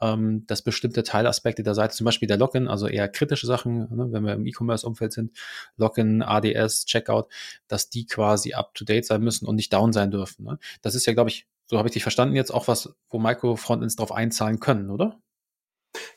[0.00, 4.08] ähm, dass bestimmte Teilaspekte der Seite, zum Beispiel der Login, also eher kritische Sachen, ne,
[4.12, 5.36] wenn wir im E-Commerce-Umfeld sind,
[5.76, 7.26] Login, ADS, Checkout,
[7.68, 10.44] dass die quasi up-to-date sein müssen und nicht down sein dürfen.
[10.44, 10.58] Ne?
[10.82, 13.96] Das ist ja, glaube ich, so habe ich dich verstanden jetzt auch was, wo Micro-Frontends
[13.96, 15.20] drauf einzahlen können, oder?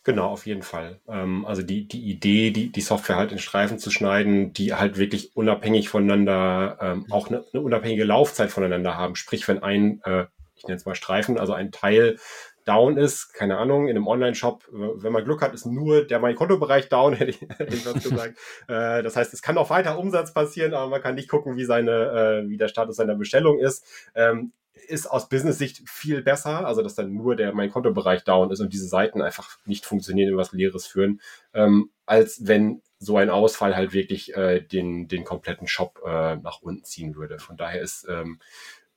[0.05, 0.99] Genau, auf jeden Fall.
[1.07, 4.97] Ähm, also die, die Idee, die, die Software halt in Streifen zu schneiden, die halt
[4.97, 9.15] wirklich unabhängig voneinander, ähm, auch eine, eine unabhängige Laufzeit voneinander haben.
[9.15, 12.17] Sprich, wenn ein, äh, ich nenne es mal Streifen, also ein Teil
[12.65, 16.35] down ist, keine Ahnung, in einem Online-Shop, wenn man Glück hat, ist nur der mein
[16.35, 18.37] Kontobereich down, hätte ich, hätte ich was gesagt.
[18.67, 21.65] äh, das heißt, es kann auch weiter Umsatz passieren, aber man kann nicht gucken, wie
[21.65, 23.85] seine, äh, wie der Status seiner Bestellung ist.
[24.15, 24.51] Ähm,
[24.87, 28.73] ist aus Business-Sicht viel besser, also dass dann nur der mein Kontobereich down ist und
[28.73, 31.21] diese Seiten einfach nicht funktionieren, in was Leeres führen,
[31.53, 36.61] ähm, als wenn so ein Ausfall halt wirklich äh, den, den kompletten Shop äh, nach
[36.61, 37.39] unten ziehen würde.
[37.39, 38.39] Von daher ist ähm,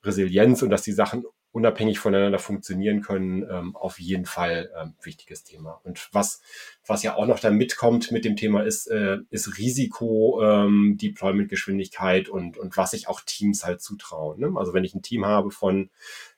[0.03, 1.25] Resilienz und dass die Sachen
[1.57, 5.81] unabhängig voneinander funktionieren können, ähm, auf jeden Fall ähm, wichtiges Thema.
[5.83, 6.39] Und was,
[6.85, 12.29] was ja auch noch da mitkommt mit dem Thema ist, äh, ist Risiko, ähm, Deployment-Geschwindigkeit
[12.29, 14.39] und, und was sich auch Teams halt zutrauen.
[14.39, 14.53] Ne?
[14.55, 15.89] Also wenn ich ein Team habe von,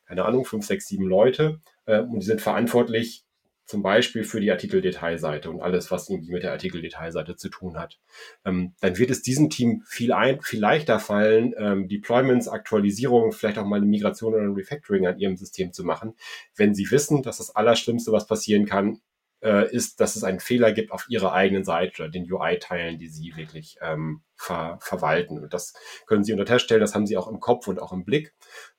[0.05, 3.25] keine Ahnung, fünf, sechs, sieben Leute äh, und die sind verantwortlich
[3.69, 7.99] zum Beispiel für die Artikeldetailseite und alles, was irgendwie mit der Artikeldetailseite zu tun hat,
[8.43, 13.59] ähm, dann wird es diesem Team viel, ein, viel leichter fallen, ähm, Deployments, Aktualisierungen, vielleicht
[13.59, 16.15] auch mal eine Migration oder ein Refactoring an ihrem System zu machen,
[16.55, 19.01] wenn sie wissen, dass das Allerschlimmste, was passieren kann,
[19.41, 23.07] äh, ist, dass es einen Fehler gibt auf ihrer eigenen Seite oder den UI-Teilen, die
[23.07, 25.39] sie wirklich ähm, ver verwalten.
[25.39, 25.73] Und das
[26.07, 28.33] können sie unter Test stellen, das haben sie auch im Kopf und auch im Blick.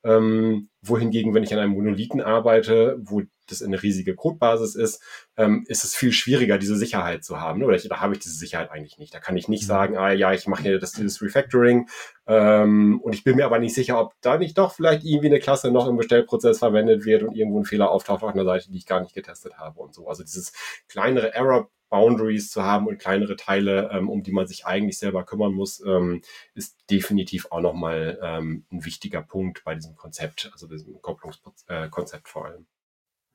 [0.05, 5.03] Ähm, wohingegen, wenn ich an einem Monolithen arbeite, wo das eine riesige Codebasis ist,
[5.37, 7.63] ähm, ist es viel schwieriger, diese Sicherheit zu haben.
[7.63, 9.15] Oder ich, da habe ich diese Sicherheit eigentlich nicht.
[9.15, 9.69] Da kann ich nicht mhm.
[9.69, 11.89] sagen, ah ja, ich mache hier das, dieses Refactoring
[12.27, 15.41] ähm, und ich bin mir aber nicht sicher, ob da nicht doch vielleicht irgendwie eine
[15.41, 18.79] Klasse noch im Bestellprozess verwendet wird und irgendwo ein Fehler auftaucht auf einer Seite, die
[18.79, 20.09] ich gar nicht getestet habe und so.
[20.09, 20.53] Also dieses
[20.89, 25.25] kleinere Error Boundaries zu haben und kleinere Teile, ähm, um die man sich eigentlich selber
[25.25, 26.23] kümmern muss, ähm,
[26.55, 32.31] ist definitiv auch nochmal ähm, ein wichtiger Punkt bei diesem Konzept, also diesem Kopplungskonzept äh,
[32.31, 32.67] vor allem.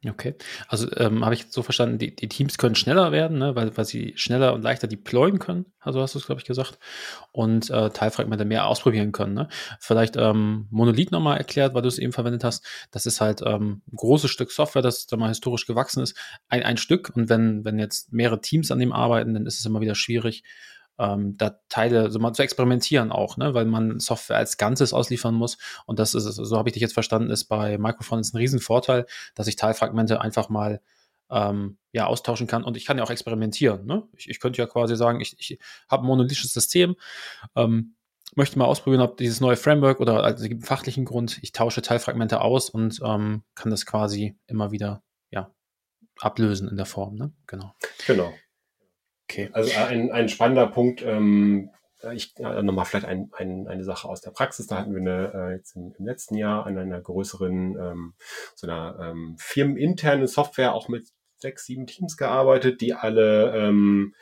[0.07, 0.35] Okay,
[0.67, 3.85] also ähm, habe ich so verstanden, die, die, Teams können schneller werden, ne, weil, weil
[3.85, 6.77] sie schneller und leichter deployen können, also hast du es, glaube ich, gesagt,
[7.31, 9.33] und äh, Teilfragmente mehr ausprobieren können.
[9.33, 9.47] Ne?
[9.79, 12.65] Vielleicht ähm, Monolith nochmal erklärt, weil du es eben verwendet hast.
[12.91, 16.15] Das ist halt ähm, ein großes Stück Software, das da mal historisch gewachsen ist.
[16.49, 19.65] Ein, ein Stück und wenn, wenn jetzt mehrere Teams an dem arbeiten, dann ist es
[19.65, 20.43] immer wieder schwierig,
[20.97, 23.53] ähm, da Teile so mal zu experimentieren auch, ne?
[23.53, 25.57] weil man Software als Ganzes ausliefern muss.
[25.85, 29.05] Und das ist, so habe ich dich jetzt verstanden, ist bei Microphone ein Riesenvorteil,
[29.35, 30.81] dass ich Teilfragmente einfach mal
[31.29, 32.63] ähm, ja, austauschen kann.
[32.63, 33.85] Und ich kann ja auch experimentieren.
[33.85, 34.03] Ne?
[34.13, 36.95] Ich, ich könnte ja quasi sagen, ich, ich habe ein monolithisches System,
[37.55, 37.95] ähm,
[38.35, 41.81] möchte mal ausprobieren, ob dieses neue Framework oder also gibt einen fachlichen Grund, ich tausche
[41.81, 45.51] Teilfragmente aus und ähm, kann das quasi immer wieder ja,
[46.19, 47.15] ablösen in der Form.
[47.15, 47.31] Ne?
[47.47, 47.73] Genau.
[48.07, 48.33] Genau.
[49.27, 49.49] Okay.
[49.53, 51.71] Also äh, ein, ein spannender Punkt, ähm,
[52.13, 54.67] ich äh, nochmal vielleicht ein, ein, eine Sache aus der Praxis.
[54.67, 58.13] Da hatten wir eine, äh, jetzt im, im letzten Jahr an einer größeren, ähm,
[58.55, 61.07] so einer ähm, firmeninternen Software auch mit
[61.37, 64.13] sechs, sieben Teams gearbeitet, die alle, ähm,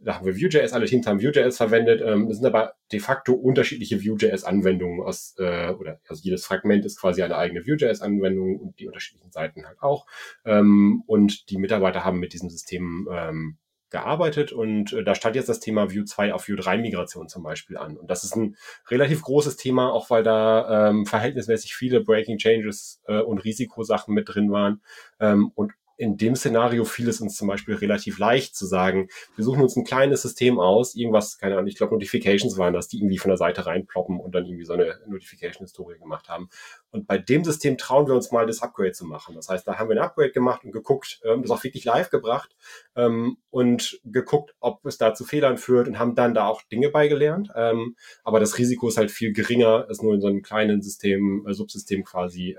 [0.00, 2.00] da haben wir Vue.js, alle Teams haben Vue.js verwendet.
[2.04, 7.00] Ähm, das sind aber de facto unterschiedliche Vue.js-Anwendungen aus, äh, oder also jedes Fragment ist
[7.00, 10.06] quasi eine eigene Vue.js-Anwendung und die unterschiedlichen Seiten halt auch.
[10.44, 13.58] Ähm, und die Mitarbeiter haben mit diesem System ähm,
[13.90, 17.42] gearbeitet und äh, da stand jetzt das Thema View 2 auf View 3 Migration zum
[17.42, 17.96] Beispiel an.
[17.96, 18.56] Und das ist ein
[18.90, 24.28] relativ großes Thema, auch weil da ähm, verhältnismäßig viele Breaking Changes äh, und Risikosachen mit
[24.28, 24.82] drin waren.
[25.20, 29.44] Ähm, und in dem Szenario fiel es uns zum Beispiel relativ leicht zu sagen, wir
[29.44, 32.98] suchen uns ein kleines System aus, irgendwas, keine Ahnung, ich glaube Notifications waren das, die
[32.98, 36.48] irgendwie von der Seite reinploppen und dann irgendwie so eine Notification-Historie gemacht haben.
[36.90, 39.34] Und bei dem System trauen wir uns mal, das Upgrade zu machen.
[39.34, 42.10] Das heißt, da haben wir ein Upgrade gemacht und geguckt, ähm, das auch wirklich live
[42.10, 42.54] gebracht
[42.94, 46.90] ähm, und geguckt, ob es da zu Fehlern führt und haben dann da auch Dinge
[46.90, 47.50] beigelernt.
[47.56, 51.44] Ähm, aber das Risiko ist halt viel geringer, es nur in so einem kleinen System,
[51.48, 52.56] äh, Subsystem quasi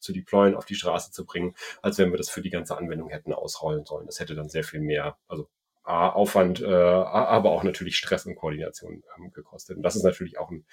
[0.00, 3.08] zu deployen, auf die Straße zu bringen, als wenn wir das für die ganze Anwendung
[3.08, 4.06] hätten ausrollen sollen.
[4.06, 5.48] Das hätte dann sehr viel mehr, also
[5.90, 9.76] Aufwand, äh, aber auch natürlich Stress und Koordination ähm, gekostet.
[9.76, 10.64] Und das ist natürlich auch ein,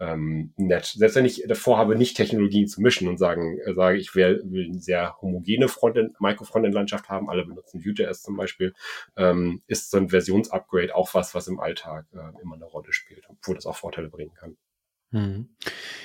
[0.00, 0.86] ähm, nett.
[0.86, 4.42] Selbst wenn ich davor habe, nicht Technologien zu mischen und sagen, äh, sage, ich will,
[4.46, 8.74] will eine sehr homogene Frontend, Micro-Frontend-Landschaft haben, alle benutzen Vue.js zum Beispiel,
[9.16, 13.24] ähm, ist so ein Versionsupgrade auch was, was im Alltag äh, immer eine Rolle spielt,
[13.28, 14.56] obwohl das auch Vorteile bringen kann.
[15.14, 15.48] Mhm.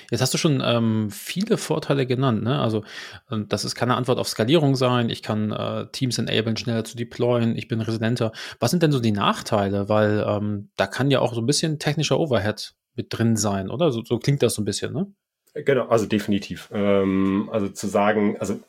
[0.08, 2.44] Jetzt hast du schon ähm, viele Vorteile genannt.
[2.44, 2.60] Ne?
[2.60, 2.84] Also
[3.28, 5.10] äh, das ist keine Antwort auf Skalierung sein.
[5.10, 7.56] Ich kann äh, Teams enablen, schneller zu deployen.
[7.56, 8.30] Ich bin residenter.
[8.60, 9.88] Was sind denn so die Nachteile?
[9.88, 13.90] Weil ähm, da kann ja auch so ein bisschen technischer Overhead mit drin sein, oder?
[13.90, 15.12] So, so klingt das so ein bisschen, ne?
[15.54, 16.68] Genau, also definitiv.
[16.72, 18.60] Ähm, also zu sagen, also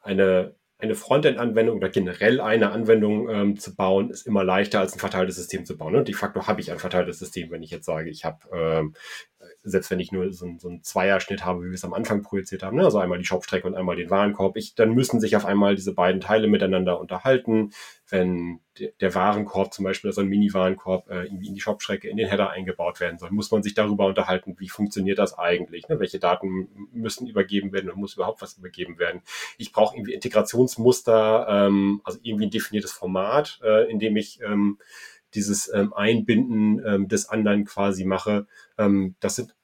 [0.00, 4.98] eine eine Frontend-Anwendung oder generell eine Anwendung ähm, zu bauen, ist immer leichter als ein
[4.98, 5.94] verteiltes System zu bauen.
[5.94, 8.94] Und de facto habe ich ein verteiltes System, wenn ich jetzt sage, ich habe ähm,
[9.62, 12.62] selbst wenn ich nur so, so einen Zweierschnitt habe, wie wir es am Anfang projiziert
[12.62, 12.84] haben, ne?
[12.84, 15.94] also einmal die Shopstrecke und einmal den Warenkorb, ich, dann müssen sich auf einmal diese
[15.94, 17.72] beiden Teile miteinander unterhalten.
[18.08, 22.16] Wenn de, der Warenkorb zum Beispiel, also ein Mini-Warenkorb, äh, irgendwie in die Shopstrecke, in
[22.16, 26.00] den Header eingebaut werden soll, muss man sich darüber unterhalten, wie funktioniert das eigentlich, ne?
[26.00, 29.20] welche Daten müssen übergeben werden und muss überhaupt was übergeben werden.
[29.58, 34.78] Ich brauche irgendwie Integrationsmuster, ähm, also irgendwie ein definiertes Format, äh, in dem ich ähm,
[35.34, 38.46] dieses ähm, Einbinden ähm, des anderen quasi mache.
[38.80, 39.54] Ähm, das sind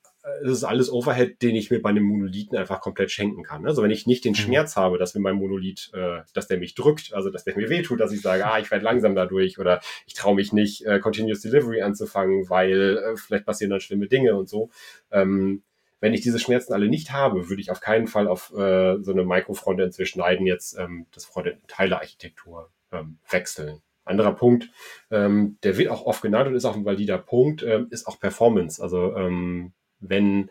[0.42, 3.64] das ist alles Overhead, den ich mir bei einem Monolithen einfach komplett schenken kann.
[3.64, 4.36] Also wenn ich nicht den mhm.
[4.36, 7.68] Schmerz habe, dass mir mein Monolith, äh, dass der mich drückt, also dass der mir
[7.68, 10.98] wehtut, dass ich sage, ah, ich werde langsam dadurch oder ich traue mich nicht, äh,
[10.98, 14.70] Continuous Delivery anzufangen, weil äh, vielleicht passieren dann schlimme Dinge und so.
[15.12, 15.62] Ähm,
[16.00, 19.12] wenn ich diese Schmerzen alle nicht habe, würde ich auf keinen Fall auf äh, so
[19.12, 23.80] eine Micro-Frontend zwischen jetzt ähm, das Frontend-Teile-Architektur ähm, wechseln.
[24.06, 24.70] Anderer Punkt,
[25.10, 28.18] ähm, der wird auch oft genannt und ist auch ein valider Punkt, ähm, ist auch
[28.18, 28.82] Performance.
[28.82, 30.50] Also ähm, wenn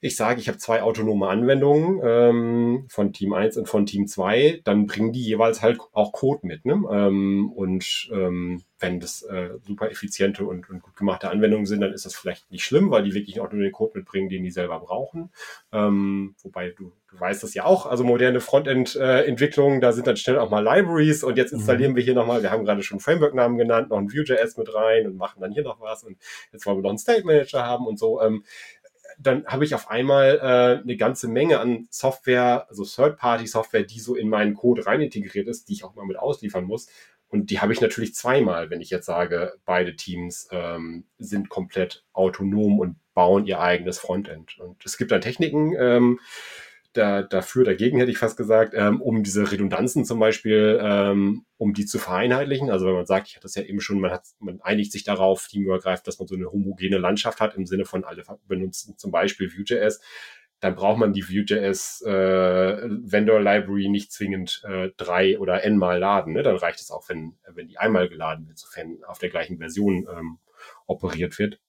[0.00, 4.62] ich sage, ich habe zwei autonome Anwendungen ähm, von Team 1 und von Team 2,
[4.64, 6.64] dann bringen die jeweils halt auch Code mit.
[6.64, 6.82] Ne?
[6.90, 11.92] Ähm, und ähm, wenn das äh, super effiziente und, und gut gemachte Anwendungen sind, dann
[11.92, 14.50] ist das vielleicht nicht schlimm, weil die wirklich auch nur den Code mitbringen, den die
[14.50, 15.30] selber brauchen.
[15.70, 20.16] Ähm, wobei du, du weißt das ja auch, also moderne Frontend-Entwicklungen, äh, da sind dann
[20.16, 21.96] schnell auch mal Libraries und jetzt installieren mhm.
[21.96, 25.16] wir hier nochmal, wir haben gerade schon Framework-Namen genannt, noch ein Vue.js mit rein und
[25.16, 26.16] machen dann hier noch was und
[26.50, 28.18] jetzt wollen wir noch einen State Manager haben und so.
[29.22, 34.14] Dann habe ich auf einmal äh, eine ganze Menge an Software, also Third-Party-Software, die so
[34.14, 36.88] in meinen Code rein integriert ist, die ich auch mal mit ausliefern muss.
[37.28, 42.04] Und die habe ich natürlich zweimal, wenn ich jetzt sage, beide Teams ähm, sind komplett
[42.12, 44.58] autonom und bauen ihr eigenes Frontend.
[44.58, 46.18] Und es gibt dann Techniken, ähm,
[46.92, 51.72] da, dafür, dagegen hätte ich fast gesagt, ähm, um diese Redundanzen zum Beispiel, ähm, um
[51.72, 52.70] die zu vereinheitlichen.
[52.70, 55.04] Also wenn man sagt, ich hatte das ja eben schon, man hat, man einigt sich
[55.04, 59.12] darauf, teamübergreifend, dass man so eine homogene Landschaft hat im Sinne von alle benutzen zum
[59.12, 60.00] Beispiel Vue.js,
[60.60, 66.34] dann braucht man die Vue.js äh, Vendor Library nicht zwingend äh, drei oder n-mal laden.
[66.34, 66.42] Ne?
[66.42, 70.06] Dann reicht es auch, wenn, wenn die einmal geladen wird, sofern auf der gleichen Version
[70.10, 70.38] ähm,
[70.86, 71.60] operiert wird.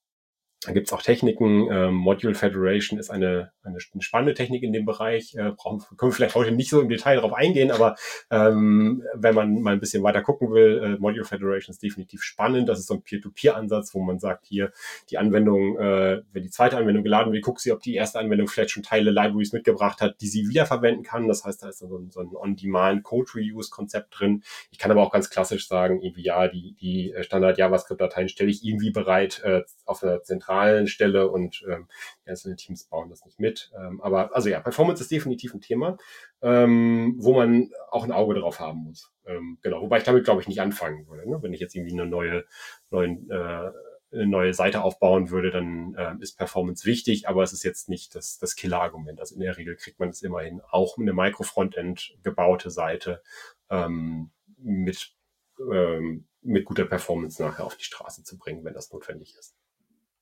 [0.64, 1.72] Da gibt's auch Techniken.
[1.72, 5.34] Ähm, Module Federation ist eine, eine, spannende Technik in dem Bereich.
[5.34, 7.96] Äh, brauchen, können wir vielleicht heute nicht so im Detail darauf eingehen, aber
[8.30, 12.70] ähm, wenn man mal ein bisschen weiter gucken will, äh, Module Federation ist definitiv spannend.
[12.70, 14.72] Das ist so ein Peer-to-Peer-Ansatz, wo man sagt, hier
[15.10, 18.48] die Anwendung, äh, wenn die zweite Anwendung geladen wird, guckt sie, ob die erste Anwendung
[18.48, 21.28] vielleicht schon Teile Libraries mitgebracht hat, die sie wiederverwenden kann.
[21.28, 24.44] Das heißt, da ist so ein, so ein On-Demand Code-Reuse-Konzept drin.
[24.70, 28.92] Ich kann aber auch ganz klassisch sagen, irgendwie ja, die, die Standard-JavaScript-Dateien stelle ich irgendwie
[28.92, 31.88] bereit äh, auf einer zentralen zentralen Stelle und ähm,
[32.26, 33.72] einzelnen Teams bauen das nicht mit.
[33.78, 35.98] Ähm, aber also ja, Performance ist definitiv ein Thema,
[36.42, 39.12] ähm, wo man auch ein Auge drauf haben muss.
[39.26, 41.30] Ähm, genau, wobei ich damit glaube ich nicht anfangen würde.
[41.30, 41.42] Ne?
[41.42, 42.46] Wenn ich jetzt irgendwie eine neue,
[42.90, 43.72] neuen, äh,
[44.14, 48.14] eine neue Seite aufbauen würde, dann äh, ist Performance wichtig, aber es ist jetzt nicht
[48.14, 49.20] das, das Killer-Argument.
[49.20, 53.22] Also in der Regel kriegt man es immerhin auch eine Micro-Frontend gebaute Seite
[53.70, 55.14] ähm, mit,
[55.60, 59.56] ähm, mit guter Performance nachher auf die Straße zu bringen, wenn das notwendig ist.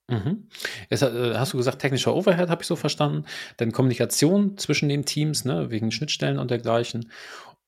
[0.09, 0.47] Mhm.
[0.89, 3.25] Jetzt äh, hast du gesagt, technischer Overhead, habe ich so verstanden.
[3.57, 7.11] Dann Kommunikation zwischen den Teams, ne, wegen Schnittstellen und dergleichen.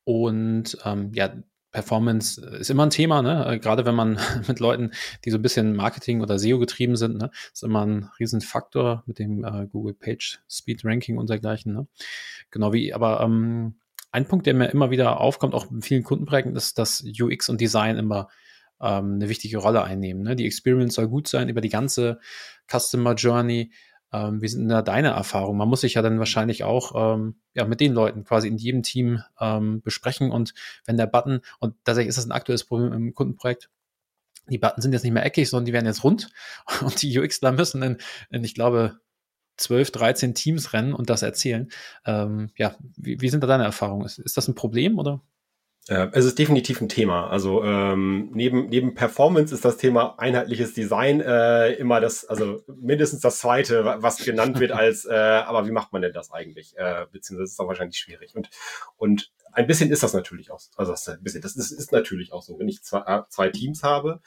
[0.04, 1.32] Und ähm, ja,
[1.72, 3.46] Performance ist immer ein Thema, ne?
[3.46, 4.92] Äh, gerade wenn man mit Leuten,
[5.24, 7.30] die so ein bisschen Marketing oder SEO getrieben sind, ne?
[7.52, 11.72] ist immer ein Riesenfaktor mit dem äh, Google Page Speed Ranking und dergleichen.
[11.72, 11.86] Ne?
[12.50, 13.76] Genau wie, aber ähm,
[14.12, 17.60] ein Punkt, der mir immer wieder aufkommt, auch in vielen Kundenprojekten, ist, dass UX und
[17.60, 18.28] Design immer
[18.82, 20.22] ähm, eine wichtige Rolle einnehmen.
[20.22, 20.36] Ne?
[20.36, 22.18] Die Experience soll gut sein über die ganze
[22.70, 23.72] Customer Journey.
[24.12, 25.58] Ähm, wie sind da deine Erfahrungen?
[25.58, 28.82] Man muss sich ja dann wahrscheinlich auch ähm, ja, mit den Leuten quasi in jedem
[28.82, 30.52] Team ähm, besprechen und
[30.84, 33.70] wenn der Button, und tatsächlich ist das ein aktuelles Problem im Kundenprojekt,
[34.50, 36.28] die Button sind jetzt nicht mehr eckig, sondern die werden jetzt rund
[36.82, 37.96] und die UXler müssen in,
[38.30, 39.00] in ich glaube,
[39.56, 41.70] 12, 13 Teams rennen und das erzählen.
[42.04, 44.04] Ähm, ja, wie, wie sind da deine Erfahrungen?
[44.04, 45.22] Ist, ist das ein Problem oder?
[45.88, 47.28] Äh, es ist definitiv ein Thema.
[47.28, 53.20] Also ähm, neben, neben Performance ist das Thema einheitliches Design äh, immer das, also mindestens
[53.20, 56.76] das zweite, was genannt wird als, äh, aber wie macht man denn das eigentlich?
[56.76, 58.36] Äh, beziehungsweise ist das wahrscheinlich schwierig.
[58.36, 58.48] Und,
[58.96, 62.32] und ein bisschen ist das natürlich auch, also das, ein bisschen, das ist, ist natürlich
[62.32, 62.58] auch so.
[62.58, 64.20] Wenn ich zwei, äh, zwei Teams habe,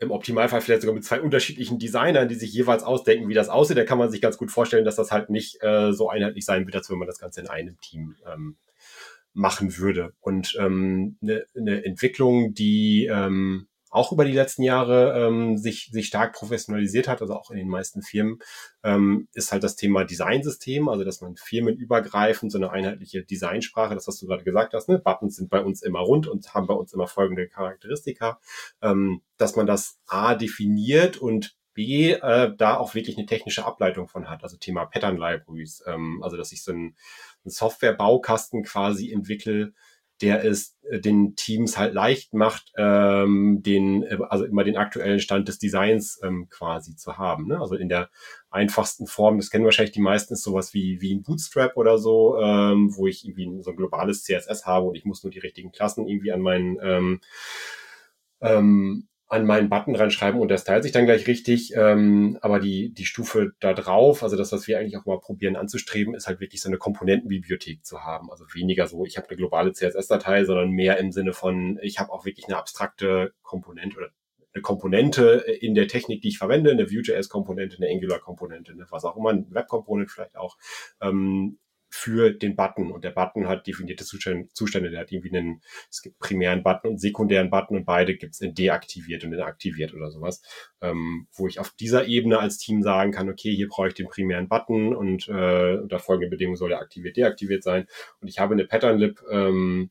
[0.00, 3.76] im Optimalfall vielleicht sogar mit zwei unterschiedlichen Designern, die sich jeweils ausdenken, wie das aussieht,
[3.76, 6.66] da kann man sich ganz gut vorstellen, dass das halt nicht äh, so einheitlich sein
[6.66, 8.56] wird, als wenn man das Ganze in einem Team ähm,
[9.32, 10.12] machen würde.
[10.20, 16.06] Und ähm, eine, eine Entwicklung, die ähm, auch über die letzten Jahre ähm, sich, sich
[16.06, 18.38] stark professionalisiert hat, also auch in den meisten Firmen,
[18.84, 24.06] ähm, ist halt das Thema Designsystem, also dass man firmenübergreifend so eine einheitliche Designsprache, das
[24.06, 25.00] was du gerade gesagt hast, ne?
[25.00, 28.38] Buttons sind bei uns immer rund und haben bei uns immer folgende Charakteristika,
[28.80, 34.08] ähm, dass man das A definiert und B, äh, da auch wirklich eine technische Ableitung
[34.08, 36.96] von hat, also Thema Pattern Libraries, ähm, also dass ich so ein
[37.44, 39.72] einen Software-Baukasten quasi entwickle,
[40.20, 45.20] der es äh, den Teams halt leicht macht, ähm, den, äh, also immer den aktuellen
[45.20, 47.46] Stand des Designs ähm, quasi zu haben.
[47.46, 47.58] Ne?
[47.58, 48.10] Also in der
[48.50, 52.38] einfachsten Form, das kennen wahrscheinlich die meisten, ist sowas wie, wie ein Bootstrap oder so,
[52.38, 55.72] ähm, wo ich irgendwie so ein globales CSS habe und ich muss nur die richtigen
[55.72, 57.20] Klassen irgendwie an meinen ähm,
[58.40, 61.72] ähm, an meinen Button reinschreiben und der stylt sich dann gleich richtig.
[61.76, 65.54] Ähm, aber die, die Stufe da drauf, also das, was wir eigentlich auch mal probieren
[65.54, 68.28] anzustreben, ist halt wirklich so eine Komponentenbibliothek zu haben.
[68.32, 72.12] Also weniger so, ich habe eine globale CSS-Datei, sondern mehr im Sinne von, ich habe
[72.12, 74.08] auch wirklich eine abstrakte Komponente oder
[74.52, 79.16] eine Komponente in der Technik, die ich verwende, eine Vue.js-Komponente, eine Angular-Komponente, ne, was auch
[79.16, 80.56] immer, ein Web-Komponent vielleicht auch.
[81.00, 82.92] Ähm, für den Button.
[82.92, 84.90] Und der Button hat definierte Zustände.
[84.90, 88.40] Der hat irgendwie einen, es gibt primären Button und sekundären Button und beide gibt es
[88.40, 90.40] in deaktiviert und in aktiviert oder sowas.
[90.80, 94.08] Ähm, wo ich auf dieser Ebene als Team sagen kann, okay, hier brauche ich den
[94.08, 97.86] primären Button und äh, unter folgenden Bedingungen soll der aktiviert, deaktiviert sein.
[98.20, 99.90] Und ich habe eine Pattern Lib, ähm,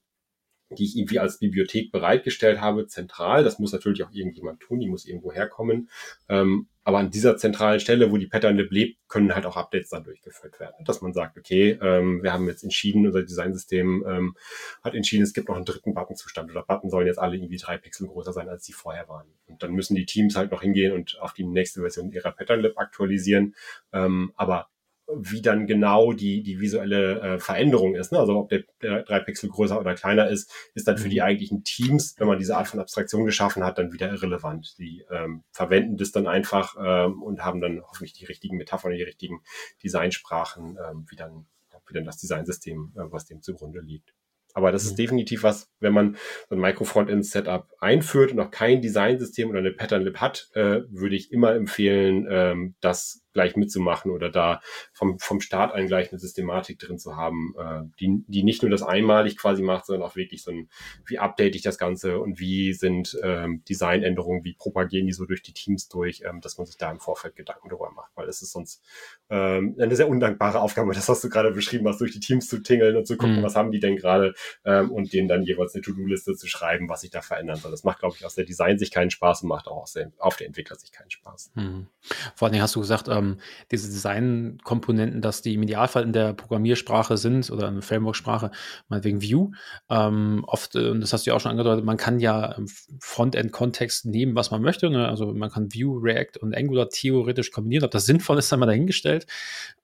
[0.78, 3.44] die ich irgendwie als Bibliothek bereitgestellt habe, zentral.
[3.44, 5.90] Das muss natürlich auch irgendjemand tun, die muss irgendwo herkommen.
[6.30, 10.04] Ähm, aber an dieser zentralen Stelle, wo die Pattern lebt, können halt auch Updates dann
[10.04, 10.84] durchgeführt werden.
[10.86, 14.36] Dass man sagt, okay, ähm, wir haben jetzt entschieden, unser Designsystem ähm,
[14.84, 17.78] hat entschieden, es gibt noch einen dritten Buttonzustand oder Button sollen jetzt alle irgendwie drei
[17.78, 19.28] Pixel größer sein, als sie vorher waren.
[19.46, 22.62] Und dann müssen die Teams halt noch hingehen und auf die nächste Version ihrer Pattern
[22.62, 23.54] Lib aktualisieren.
[23.94, 24.70] Ähm, aber
[25.16, 28.12] wie dann genau die, die visuelle äh, Veränderung ist.
[28.12, 28.20] Ne?
[28.20, 31.24] Also ob der, der drei Pixel größer oder kleiner ist, ist dann für die mhm.
[31.24, 34.78] eigentlichen Teams, wenn man diese Art von Abstraktion geschaffen hat, dann wieder irrelevant.
[34.78, 39.04] Die ähm, verwenden das dann einfach ähm, und haben dann hoffentlich die richtigen Metaphern, die
[39.04, 39.42] richtigen
[39.84, 41.46] Designsprachen, ähm, wie, dann,
[41.88, 44.14] wie dann das Designsystem, äh, was dem zugrunde liegt.
[44.54, 44.98] Aber das ist mhm.
[44.98, 46.18] definitiv was, wenn man
[46.50, 51.32] so ein Micro-Frontend-Setup einführt und noch kein Designsystem oder eine Pattern-Lib hat, äh, würde ich
[51.32, 54.62] immer empfehlen, ähm, das gleich mitzumachen oder da
[54.94, 58.72] vom, vom Start an gleich eine Systematik drin zu haben, äh, die, die nicht nur
[58.72, 60.70] das einmalig quasi macht, sondern auch wirklich so ein,
[61.06, 65.42] wie update ich das Ganze und wie sind ähm, Designänderungen, wie propagieren die so durch
[65.42, 68.42] die Teams durch, ähm, dass man sich da im Vorfeld Gedanken darüber macht, weil es
[68.42, 68.84] ist sonst
[69.30, 72.60] ähm, eine sehr undankbare Aufgabe, das hast du gerade beschrieben hast, durch die Teams zu
[72.60, 73.44] tingeln und zu gucken, mhm.
[73.44, 74.34] was haben die denn gerade
[74.66, 77.72] ähm, und denen dann jeweils eine To-Do-Liste zu schreiben, was sich da verändern soll.
[77.72, 80.36] Das macht, glaube ich, aus der Design-Sicht keinen Spaß und macht auch aus der, auf
[80.38, 81.52] der Entwickler-Sicht keinen Spaß.
[81.56, 81.88] Mhm.
[82.36, 83.38] Vor allen Dingen hast du gesagt, ähm,
[83.72, 88.52] diese Design-Komponenten, dass die im Idealfall in der Programmiersprache sind oder in der Framework-Sprache,
[88.88, 89.52] meinetwegen View.
[89.90, 92.68] Ähm, oft, äh, und das hast du ja auch schon angedeutet, man kann ja im
[93.00, 94.90] Frontend-Kontext nehmen, was man möchte.
[94.90, 95.08] Ne?
[95.08, 97.86] Also man kann View, React und Angular theoretisch kombinieren.
[97.86, 99.28] Ob das sinnvoll ist, einmal dahingestellt.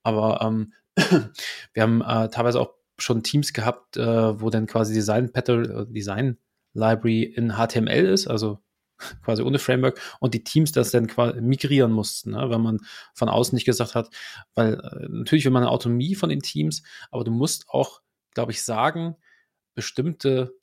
[0.02, 0.72] Aber ähm,
[1.74, 5.86] wir haben äh, teilweise auch schon Teams gehabt, äh, wo dann quasi Design Pattern, äh,
[5.92, 6.38] Design
[6.72, 8.60] Library in HTML ist, also
[9.24, 12.48] quasi ohne Framework und die Teams das dann quasi migrieren mussten, ne?
[12.48, 12.80] weil man
[13.14, 14.10] von außen nicht gesagt hat,
[14.54, 18.00] weil äh, natürlich will man eine Autonomie von den Teams, aber du musst auch,
[18.34, 19.16] glaube ich, sagen,
[19.74, 20.54] bestimmte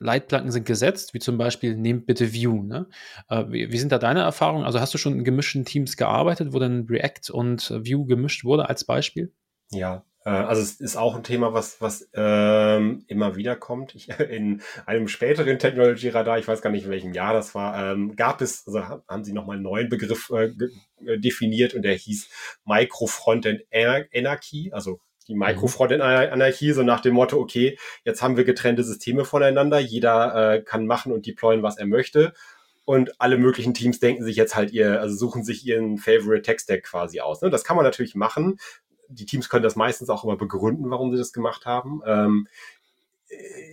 [0.00, 2.62] Leitplanken sind gesetzt, wie zum Beispiel, nehmt bitte View.
[2.62, 2.88] Ne?
[3.28, 4.64] Äh, wie, wie, sind da deine Erfahrungen?
[4.64, 8.68] Also hast du schon in gemischten Teams gearbeitet, wo dann React und View gemischt wurde
[8.68, 9.34] als Beispiel?
[9.70, 13.94] Ja, also es ist auch ein Thema, was, was ähm, immer wieder kommt.
[13.94, 18.16] Ich, in einem späteren Technology-Radar, ich weiß gar nicht, in welchem Jahr das war, ähm,
[18.16, 20.52] gab es, also haben sie nochmal einen neuen Begriff äh,
[21.06, 22.28] äh, definiert und der hieß
[22.64, 25.40] Micro-Frontend Anarchy, also die mhm.
[25.40, 30.86] Micro-Frontend-Anarchie, so nach dem Motto, okay, jetzt haben wir getrennte Systeme voneinander, jeder äh, kann
[30.86, 32.34] machen und deployen, was er möchte.
[32.84, 36.60] Und alle möglichen Teams denken sich jetzt halt ihr, also suchen sich ihren Favorite Tech
[36.60, 37.40] Stack quasi aus.
[37.40, 37.48] Ne?
[37.48, 38.58] Das kann man natürlich machen
[39.10, 42.00] die Teams können das meistens auch immer begründen, warum sie das gemacht haben.
[42.06, 42.48] Ähm,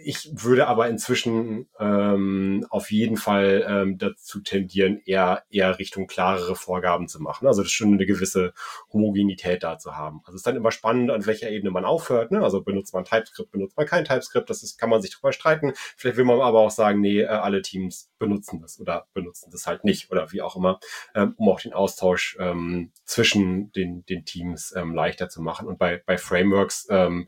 [0.04, 6.56] ich würde aber inzwischen ähm, auf jeden Fall ähm, dazu tendieren, eher, eher Richtung klarere
[6.56, 7.48] Vorgaben zu machen.
[7.48, 8.54] Also das ist schon eine gewisse
[8.94, 10.22] Homogenität da zu haben.
[10.26, 12.32] Also es ist dann immer spannend, an welcher Ebene man aufhört.
[12.32, 12.42] Ne?
[12.44, 15.74] Also benutzt man TypeScript, benutzt man kein TypeScript, das ist, kann man sich drüber streiten.
[15.76, 19.66] Vielleicht will man aber auch sagen, nee, äh, alle Teams benutzen das oder benutzen das
[19.66, 20.80] halt nicht oder wie auch immer,
[21.16, 25.68] ähm, um auch den Austausch ähm, zwischen den, den Teams ähm, leichter zu machen.
[25.68, 27.28] Und bei, bei Frameworks ähm,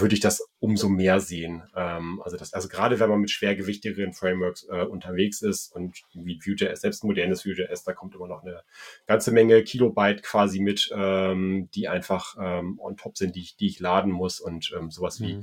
[0.00, 1.62] würde ich das umso mehr sehen.
[1.76, 6.40] Ähm, also das, also gerade wenn man mit schwergewichtigeren Frameworks äh, unterwegs ist und wie
[6.44, 8.62] Vue.js, selbst modernes Vue.js, da kommt immer noch eine
[9.06, 13.66] ganze Menge Kilobyte quasi mit, ähm, die einfach ähm, on top sind, die ich, die
[13.66, 15.26] ich laden muss und ähm, sowas mhm.
[15.26, 15.42] wie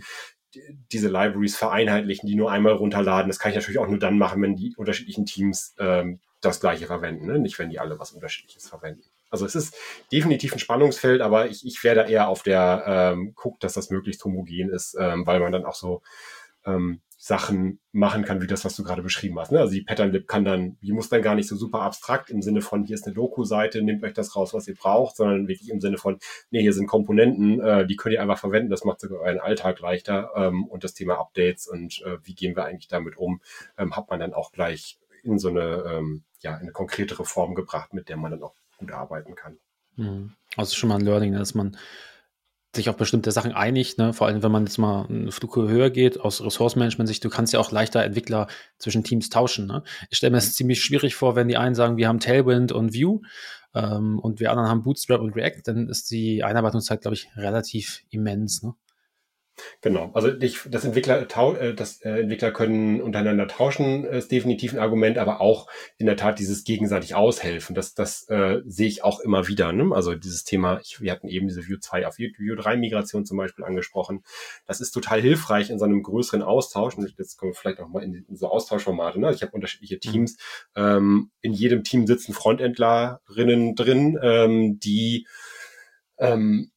[0.92, 3.30] diese Libraries vereinheitlichen, die nur einmal runterladen.
[3.30, 6.88] Das kann ich natürlich auch nur dann machen, wenn die unterschiedlichen Teams ähm, das gleiche
[6.88, 7.40] verwenden, ne?
[7.40, 9.04] nicht wenn die alle was Unterschiedliches verwenden.
[9.32, 9.76] Also es ist
[10.12, 13.90] definitiv ein Spannungsfeld, aber ich, ich wäre da eher auf der ähm, guckt, dass das
[13.90, 16.02] möglichst homogen ist, ähm, weil man dann auch so
[16.66, 19.52] ähm, Sachen machen kann, wie das, was du gerade beschrieben hast.
[19.52, 19.60] Ne?
[19.60, 22.42] Also die Pattern Lib kann dann, die muss dann gar nicht so super abstrakt im
[22.42, 25.70] Sinne von, hier ist eine Doku-Seite, nehmt euch das raus, was ihr braucht, sondern wirklich
[25.70, 26.18] im Sinne von,
[26.50, 29.80] nee, hier sind Komponenten, äh, die könnt ihr einfach verwenden, das macht sogar euren Alltag
[29.82, 33.40] leichter ähm, und das Thema Updates und äh, wie gehen wir eigentlich damit um,
[33.78, 37.94] ähm, hat man dann auch gleich in so eine, ähm, ja, eine konkretere Form gebracht,
[37.94, 39.58] mit der man dann auch gut arbeiten kann.
[39.96, 40.34] Mhm.
[40.58, 41.78] Also schon mal ein Learning, dass man
[42.76, 44.14] sich auf bestimmte Sachen einigt, ne?
[44.14, 47.60] vor allem wenn man jetzt mal eine Fluke höher geht aus Ressourcenmanagement-Sicht, du kannst ja
[47.60, 49.68] auch leichter Entwickler zwischen Teams tauschen.
[49.68, 49.84] Ne?
[50.10, 52.94] Ich stelle mir es ziemlich schwierig vor, wenn die einen sagen, wir haben Tailwind und
[52.94, 53.22] Vue
[53.74, 58.04] ähm, und wir anderen haben Bootstrap und React, dann ist die Einarbeitungszeit, glaube ich, relativ
[58.10, 58.64] immens.
[58.64, 58.74] Ne?
[59.82, 64.80] Genau, also ich, das Entwickler, äh, das äh, Entwickler können untereinander tauschen, ist definitiv ein
[64.80, 69.20] Argument, aber auch in der Tat dieses gegenseitig aushelfen, das, das äh, sehe ich auch
[69.20, 69.72] immer wieder.
[69.74, 69.94] Ne?
[69.94, 73.38] Also dieses Thema, ich, wir hatten eben diese View 2 auf View 3 Migration zum
[73.38, 74.24] Beispiel angesprochen.
[74.66, 76.96] Das ist total hilfreich in so einem größeren Austausch.
[76.98, 79.20] Und jetzt kommen wir vielleicht noch mal in, so Austauschformate.
[79.20, 79.34] Ne?
[79.34, 80.00] Ich habe unterschiedliche mhm.
[80.00, 80.38] Teams.
[80.76, 85.28] Ähm, in jedem Team sitzen Frontendlerinnen drin, ähm, die
[86.18, 86.72] ähm,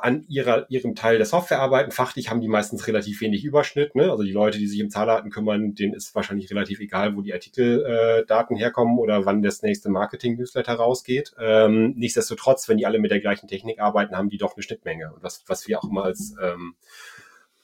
[0.00, 1.90] an ihrer, ihrem Teil der Software arbeiten.
[1.90, 3.94] Fachlich haben die meistens relativ wenig Überschnitt.
[3.94, 4.10] Ne?
[4.10, 7.32] Also die Leute, die sich im Zahlarten kümmern, denen ist wahrscheinlich relativ egal, wo die
[7.32, 11.34] Artikeldaten äh, herkommen oder wann das nächste Marketing-Newsletter rausgeht.
[11.38, 15.12] Ähm, nichtsdestotrotz, wenn die alle mit der gleichen Technik arbeiten, haben die doch eine Schnittmenge.
[15.14, 16.74] Und was, was wir auch immer als, ähm,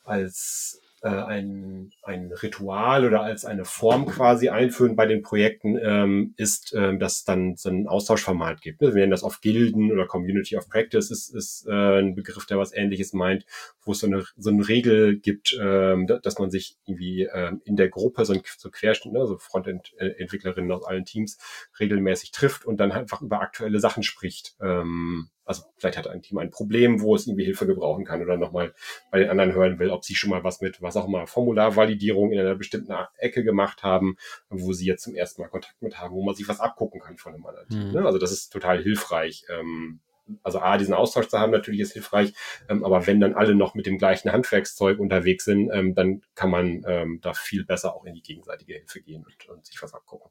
[0.04, 6.34] als äh, ein, ein Ritual oder als eine Form quasi einführen bei den Projekten, ähm,
[6.36, 8.80] ist, ähm, dass es dann so ein Austauschformat gibt.
[8.80, 12.58] Wir nennen das oft Gilden oder Community of Practice, ist, ist äh, ein Begriff, der
[12.58, 13.44] was ähnliches meint,
[13.82, 17.76] wo es so eine, so eine Regel gibt, ähm, dass man sich irgendwie ähm, in
[17.76, 21.38] der Gruppe, so ein so Querschnitt, ne, so Frontend-Entwicklerinnen aus allen Teams
[21.78, 24.56] regelmäßig trifft und dann einfach über aktuelle Sachen spricht.
[24.60, 28.36] Ähm, also vielleicht hat ein Team ein Problem, wo es irgendwie Hilfe gebrauchen kann oder
[28.36, 28.74] nochmal
[29.10, 32.32] bei den anderen hören will, ob sie schon mal was mit, was auch immer, Formularvalidierung
[32.32, 34.18] in einer bestimmten Ecke gemacht haben,
[34.50, 37.16] wo sie jetzt zum ersten Mal Kontakt mit haben, wo man sich was abgucken kann
[37.16, 37.88] von einem anderen Team.
[37.88, 37.94] Mhm.
[37.94, 38.04] Ne?
[38.04, 39.44] Also das ist total hilfreich.
[39.48, 40.00] Ähm,
[40.42, 42.34] also A, diesen Austausch zu haben, natürlich ist hilfreich,
[42.68, 46.50] ähm, aber wenn dann alle noch mit dem gleichen Handwerkszeug unterwegs sind, ähm, dann kann
[46.50, 49.94] man ähm, da viel besser auch in die gegenseitige Hilfe gehen und, und sich was
[49.94, 50.30] abgucken.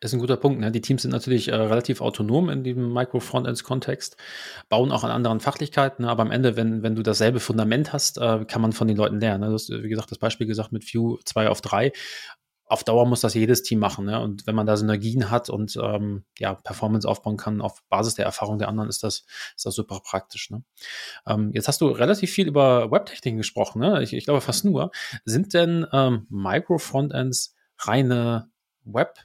[0.00, 0.60] Ist ein guter Punkt.
[0.60, 0.70] Ne?
[0.70, 4.16] Die Teams sind natürlich äh, relativ autonom in diesem Micro-Frontends-Kontext,
[4.68, 6.10] bauen auch an anderen Fachlichkeiten, ne?
[6.10, 9.20] aber am Ende, wenn, wenn du dasselbe Fundament hast, äh, kann man von den Leuten
[9.20, 9.40] lernen.
[9.40, 9.46] Ne?
[9.48, 11.92] Du hast, wie gesagt, das Beispiel gesagt mit View 2 auf 3.
[12.66, 14.06] Auf Dauer muss das jedes Team machen.
[14.06, 14.18] Ne?
[14.18, 18.24] Und wenn man da Synergien hat und ähm, ja, Performance aufbauen kann auf Basis der
[18.24, 20.50] Erfahrung der anderen, ist das, ist das super praktisch.
[20.50, 20.62] Ne?
[21.26, 23.80] Ähm, jetzt hast du relativ viel über Webtechniken gesprochen.
[23.80, 24.02] Ne?
[24.02, 24.90] Ich, ich glaube fast nur.
[25.26, 28.50] Sind denn ähm, Micro-Frontends reine
[28.84, 29.18] Web-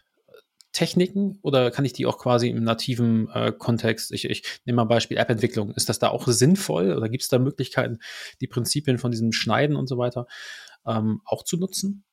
[0.78, 4.84] Techniken oder kann ich die auch quasi im nativen äh, Kontext, ich, ich nehme mal
[4.84, 7.98] Beispiel App-Entwicklung, ist das da auch sinnvoll oder gibt es da Möglichkeiten,
[8.42, 10.28] die Prinzipien von diesem Schneiden und so weiter
[10.86, 12.04] ähm, auch zu nutzen?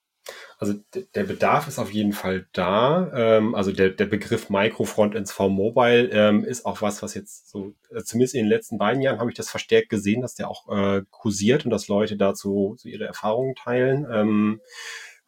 [0.56, 0.76] Also
[1.14, 3.10] der Bedarf ist auf jeden Fall da.
[3.14, 7.74] Ähm, also der, der Begriff Micro-Frontends for Mobile ähm, ist auch was, was jetzt so,
[7.90, 10.70] äh, zumindest in den letzten beiden Jahren habe ich das verstärkt gesehen, dass der auch
[10.74, 14.62] äh, kursiert und dass Leute dazu so ihre Erfahrungen teilen, ähm,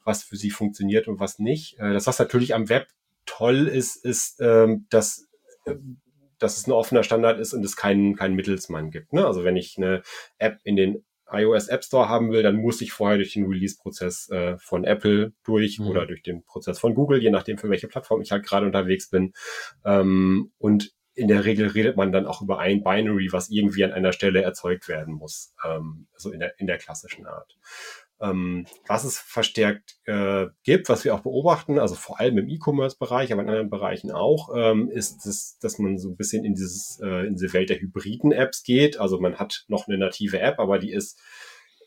[0.04, 1.78] was für sie funktioniert und was nicht.
[1.78, 2.86] Äh, das was natürlich am Web
[3.26, 5.28] toll ist, ist, ähm, dass,
[5.64, 5.74] äh,
[6.38, 9.12] dass es ein offener Standard ist und es keinen, keinen Mittelsmann gibt.
[9.12, 9.26] Ne?
[9.26, 10.02] Also wenn ich eine
[10.38, 14.30] App in den iOS App Store haben will, dann muss ich vorher durch den Release-Prozess
[14.30, 15.88] äh, von Apple durch mhm.
[15.88, 19.10] oder durch den Prozess von Google, je nachdem für welche Plattform ich halt gerade unterwegs
[19.10, 19.32] bin.
[19.84, 23.92] Ähm, und in der Regel redet man dann auch über ein Binary, was irgendwie an
[23.92, 27.56] einer Stelle erzeugt werden muss, ähm, also in der, in der klassischen Art.
[28.20, 33.32] Ähm, was es verstärkt äh, gibt, was wir auch beobachten, also vor allem im E-Commerce-Bereich,
[33.32, 36.98] aber in anderen Bereichen auch, ähm, ist, das, dass man so ein bisschen in, dieses,
[37.02, 38.98] äh, in diese Welt der hybriden Apps geht.
[38.98, 41.20] Also man hat noch eine native App, aber die ist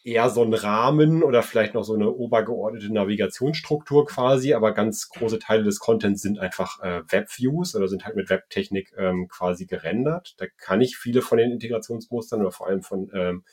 [0.04, 5.40] eher so ein Rahmen oder vielleicht noch so eine obergeordnete Navigationsstruktur quasi, aber ganz große
[5.40, 10.36] Teile des Contents sind einfach äh, Webviews oder sind halt mit Webtechnik ähm, quasi gerendert.
[10.38, 13.44] Da kann ich viele von den Integrationsmustern oder vor allem von, ähm,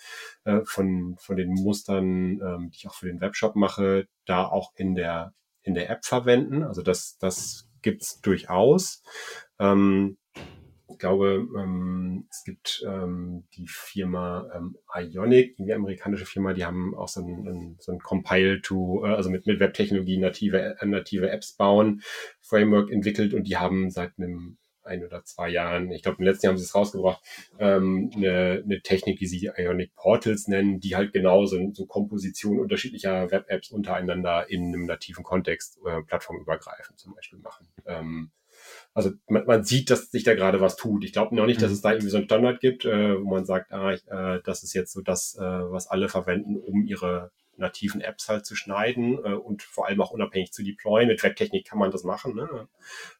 [0.44, 4.72] äh, von, von den Mustern, ähm, die ich auch für den Webshop mache, da auch
[4.76, 5.32] in der,
[5.62, 6.62] in der App verwenden.
[6.62, 9.03] Also das, das gibt's durchaus.
[9.59, 10.18] Ähm,
[10.89, 16.95] ich glaube, ähm, es gibt ähm, die Firma ähm, Ionic, die amerikanische Firma, die haben
[16.95, 20.87] auch so ein, ein, so ein Compile to, äh, also mit, mit Webtechnologie native, äh,
[20.87, 22.03] native Apps bauen,
[22.41, 26.47] Framework entwickelt und die haben seit einem ein oder zwei Jahren, ich glaube im letzten
[26.47, 27.20] Jahr haben sie es rausgebracht,
[27.59, 32.61] ähm, eine, eine Technik, die sie Ionic Portals nennen, die halt genau so, so Komposition
[32.61, 37.66] unterschiedlicher Web-Apps untereinander in einem nativen Kontext äh, plattformübergreifend zum Beispiel machen.
[37.87, 38.30] Ähm,
[38.97, 41.05] also man, man sieht, dass sich da gerade was tut.
[41.05, 41.74] Ich glaube noch nicht, dass mhm.
[41.74, 44.62] es da irgendwie so einen Standard gibt, äh, wo man sagt, ah, ich, äh, das
[44.62, 49.18] ist jetzt so das, äh, was alle verwenden, um ihre nativen Apps halt zu schneiden
[49.22, 51.09] äh, und vor allem auch unabhängig zu deployen.
[51.09, 52.36] Mit Webtechnik kann man das machen.
[52.36, 52.68] Ne?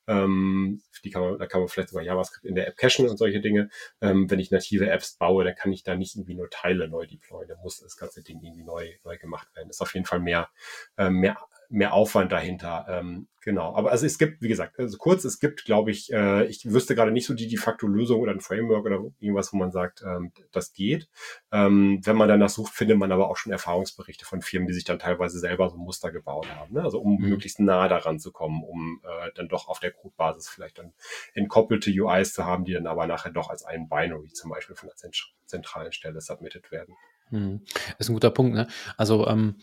[0.07, 3.18] Ähm, die kann man, da kann man vielleicht sogar JavaScript in der App cachen und
[3.18, 3.68] solche Dinge.
[4.01, 7.07] Ähm, wenn ich native Apps baue, dann kann ich da nicht irgendwie nur Teile neu
[7.07, 7.49] deployen.
[7.49, 9.68] Da muss das ganze Ding irgendwie neu, neu gemacht werden.
[9.68, 10.49] Das ist auf jeden Fall mehr,
[10.97, 11.37] äh, mehr
[11.69, 12.87] mehr Aufwand dahinter.
[12.89, 13.75] Ähm, genau.
[13.75, 16.95] Aber also es gibt, wie gesagt, also kurz, es gibt, glaube ich, äh, ich wüsste
[16.95, 20.03] gerade nicht so die de facto Lösung oder ein Framework oder irgendwas, wo man sagt,
[20.07, 21.09] ähm, das geht.
[21.53, 24.85] Ähm, wenn man danach sucht, findet man aber auch schon Erfahrungsberichte von Firmen, die sich
[24.85, 26.75] dann teilweise selber so Muster gebaut haben.
[26.75, 26.83] Ne?
[26.83, 27.29] Also um mhm.
[27.29, 30.93] möglichst nah daran zu kommen, um äh, dann doch auf der Codebasis vielleicht dann
[31.35, 34.91] entkoppelte UIs zu haben, die dann aber nachher doch als ein Binary zum Beispiel von
[34.91, 35.12] einer
[35.47, 36.95] zentralen Stelle submitted werden.
[37.31, 37.61] Hm.
[37.75, 38.55] Das ist ein guter Punkt.
[38.55, 38.69] Ne?
[38.97, 39.57] Also ähm,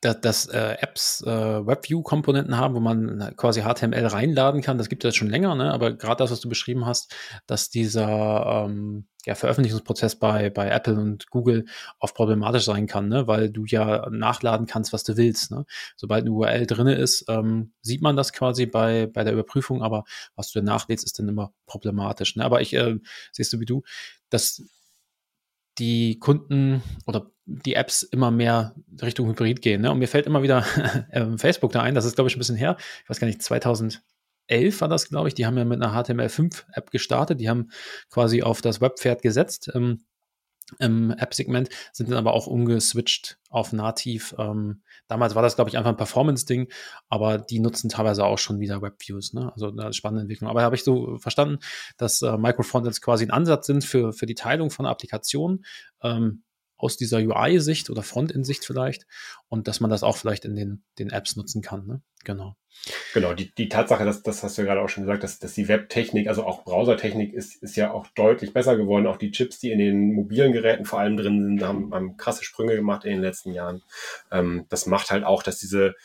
[0.00, 5.04] dass, dass äh, Apps äh, WebView-Komponenten haben, wo man quasi HTML reinladen kann, das gibt
[5.04, 5.72] es schon länger, ne?
[5.72, 7.14] aber gerade das, was du beschrieben hast,
[7.46, 11.66] dass dieser ähm, ja, Veröffentlichungsprozess bei, bei Apple und Google
[11.98, 13.26] oft problematisch sein kann, ne?
[13.26, 15.50] weil du ja nachladen kannst, was du willst.
[15.50, 15.64] Ne?
[15.96, 20.04] Sobald eine URL drinne ist, ähm, sieht man das quasi bei, bei der Überprüfung, aber
[20.36, 22.36] was du nachlädst, ist dann immer problematisch.
[22.36, 22.44] Ne?
[22.44, 22.96] Aber ich äh,
[23.32, 23.82] siehst du wie du,
[24.30, 24.62] dass
[25.78, 29.80] die Kunden oder die Apps immer mehr Richtung Hybrid gehen.
[29.80, 29.90] Ne?
[29.90, 30.64] Und mir fällt immer wieder
[31.12, 32.76] ähm, Facebook da ein, das ist, glaube ich, ein bisschen her.
[33.02, 34.00] Ich weiß gar nicht, 2011
[34.80, 35.34] war das, glaube ich.
[35.34, 37.40] Die haben ja mit einer HTML5-App gestartet.
[37.40, 37.70] Die haben
[38.10, 39.70] quasi auf das Webpferd gesetzt.
[39.74, 40.04] Ähm,
[40.78, 44.34] im App-Segment, sind dann aber auch umgeswitcht auf nativ.
[44.38, 46.68] Ähm, damals war das, glaube ich, einfach ein Performance-Ding,
[47.08, 49.32] aber die nutzen teilweise auch schon wieder Webviews.
[49.32, 49.50] Ne?
[49.52, 50.50] Also eine spannende Entwicklung.
[50.50, 51.58] Aber habe ich so verstanden,
[51.96, 55.64] dass äh, Microfrontends quasi ein Ansatz sind für, für die Teilung von Applikationen.
[56.02, 56.42] Ähm,
[56.78, 59.06] aus dieser UI-Sicht oder Frontend-Sicht vielleicht
[59.48, 61.86] und dass man das auch vielleicht in den, den Apps nutzen kann.
[61.86, 62.00] Ne?
[62.24, 62.56] Genau.
[63.12, 65.54] Genau, die, die Tatsache, dass, das hast du ja gerade auch schon gesagt, dass, dass
[65.54, 69.06] die Webtechnik, also auch Browsertechnik ist, ist ja auch deutlich besser geworden.
[69.06, 72.44] Auch die Chips, die in den mobilen Geräten vor allem drin sind, haben, haben krasse
[72.44, 73.82] Sprünge gemacht in den letzten Jahren.
[74.30, 75.96] Ähm, das macht halt auch, dass diese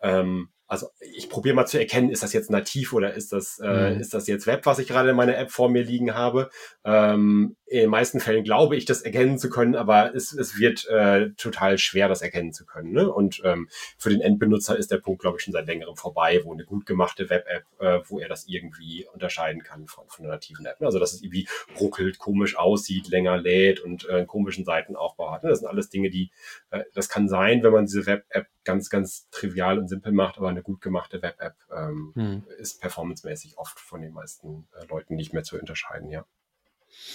[0.00, 3.90] ähm, also ich probiere mal zu erkennen, ist das jetzt nativ oder ist das, äh,
[3.90, 4.00] mhm.
[4.00, 6.48] ist das jetzt Web, was ich gerade in meiner App vor mir liegen habe.
[6.84, 10.88] Ähm, in den meisten Fällen glaube ich, das erkennen zu können, aber es, es wird
[10.88, 12.92] äh, total schwer, das erkennen zu können.
[12.92, 13.12] Ne?
[13.12, 13.68] Und ähm,
[13.98, 16.86] für den Endbenutzer ist der Punkt, glaube ich, schon seit längerem vorbei, wo eine gut
[16.86, 20.80] gemachte Web-App, äh, wo er das irgendwie unterscheiden kann von, von einer nativen App.
[20.80, 20.86] Ne?
[20.86, 21.48] Also dass es irgendwie
[21.80, 25.42] ruckelt, komisch aussieht, länger lädt und äh, einen komischen Seitenaufbau hat.
[25.42, 25.50] Ne?
[25.50, 26.30] Das sind alles Dinge, die,
[26.70, 30.48] äh, das kann sein, wenn man diese Web-App ganz, ganz trivial und simpel macht, aber
[30.60, 32.42] eine gut gemachte Web-App ähm, hm.
[32.58, 36.24] ist performancemäßig oft von den meisten äh, Leuten nicht mehr zu unterscheiden, ja.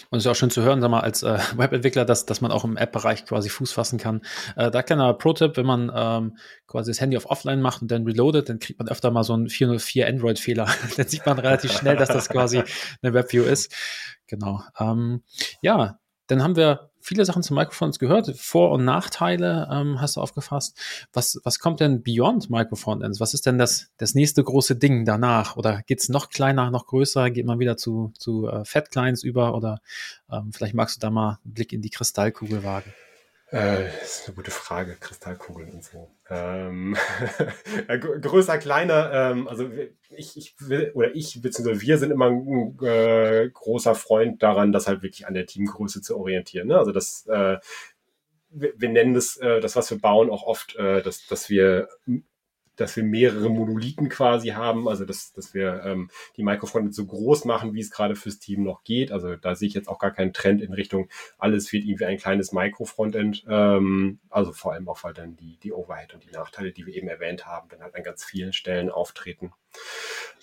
[0.10, 2.52] Und es ist auch schön zu hören, sag mal, als äh, Webentwickler, dass, dass man
[2.52, 4.22] auch im App-Bereich quasi Fuß fassen kann.
[4.56, 8.06] Äh, da kleiner Pro-Tipp, wenn man ähm, quasi das Handy auf Offline macht und dann
[8.06, 10.68] reloadet, dann kriegt man öfter mal so einen 404 Android-Fehler.
[10.98, 12.64] dann sieht man relativ schnell, dass das quasi
[13.02, 13.76] eine Webview ist.
[14.28, 14.64] Genau.
[14.80, 15.24] Ähm,
[15.62, 18.36] ja, dann haben wir viele Sachen zu Microphones gehört.
[18.38, 20.78] Vor- und Nachteile ähm, hast du aufgefasst.
[21.14, 23.20] Was, was kommt denn beyond Microphones?
[23.20, 25.56] Was ist denn das, das nächste große Ding danach?
[25.56, 27.30] Oder geht's noch kleiner, noch größer?
[27.30, 29.56] Geht man wieder zu, zu äh, Fat Clients über?
[29.56, 29.80] Oder
[30.32, 32.92] ähm, vielleicht magst du da mal einen Blick in die Kristallkugel wagen.
[33.52, 36.10] Äh, das ist eine gute Frage, Kristallkugeln und so.
[36.30, 36.98] Ähm,
[37.88, 39.70] größer, kleiner, ähm, also
[40.10, 44.88] ich, ich will, oder ich, beziehungsweise wir sind immer ein äh, großer Freund daran, das
[44.88, 46.70] halt wirklich an der Teamgröße zu orientieren.
[46.70, 46.78] Ne?
[46.78, 47.58] Also das, äh,
[48.50, 51.88] wir, wir nennen das, äh, das, was wir bauen, auch oft, äh, dass, dass wir
[52.76, 57.46] dass wir mehrere Monolithen quasi haben, also dass, dass wir ähm, die Microfrontend so groß
[57.46, 59.12] machen, wie es gerade fürs Team noch geht.
[59.12, 62.18] Also da sehe ich jetzt auch gar keinen Trend in Richtung, alles wird irgendwie ein
[62.18, 63.46] kleines Microfrontend.
[63.48, 66.94] Ähm, also vor allem auch, weil dann die, die Overhead und die Nachteile, die wir
[66.94, 69.54] eben erwähnt haben, dann halt an ganz vielen Stellen auftreten.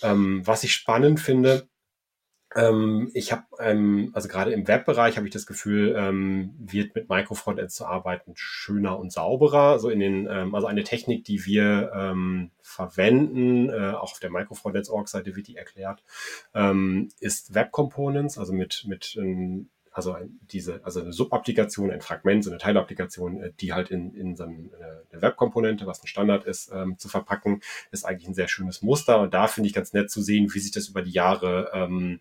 [0.03, 1.69] Ähm, was ich spannend finde,
[2.55, 7.09] ähm, ich habe, ähm, also gerade im Webbereich habe ich das Gefühl, ähm, wird mit
[7.09, 9.79] Microfrontends zu arbeiten schöner und sauberer.
[9.79, 14.31] So in den, ähm, also eine Technik, die wir ähm, verwenden, äh, auch auf der
[14.31, 16.03] Microfrontends-Org-Seite wird die erklärt,
[16.55, 19.17] ähm, ist Web Components, also mit, mit
[19.93, 20.17] also
[20.51, 24.45] diese, also eine Subapplikation, ein Fragment, so eine Teilapplikation, äh, die halt in, in so
[24.45, 24.71] eine,
[25.13, 29.21] eine Webkomponente, was ein Standard ist, ähm, zu verpacken, ist eigentlich ein sehr schönes Muster.
[29.21, 32.21] Und da finde ich ganz nett zu sehen, wie sich das über die Jahre ähm,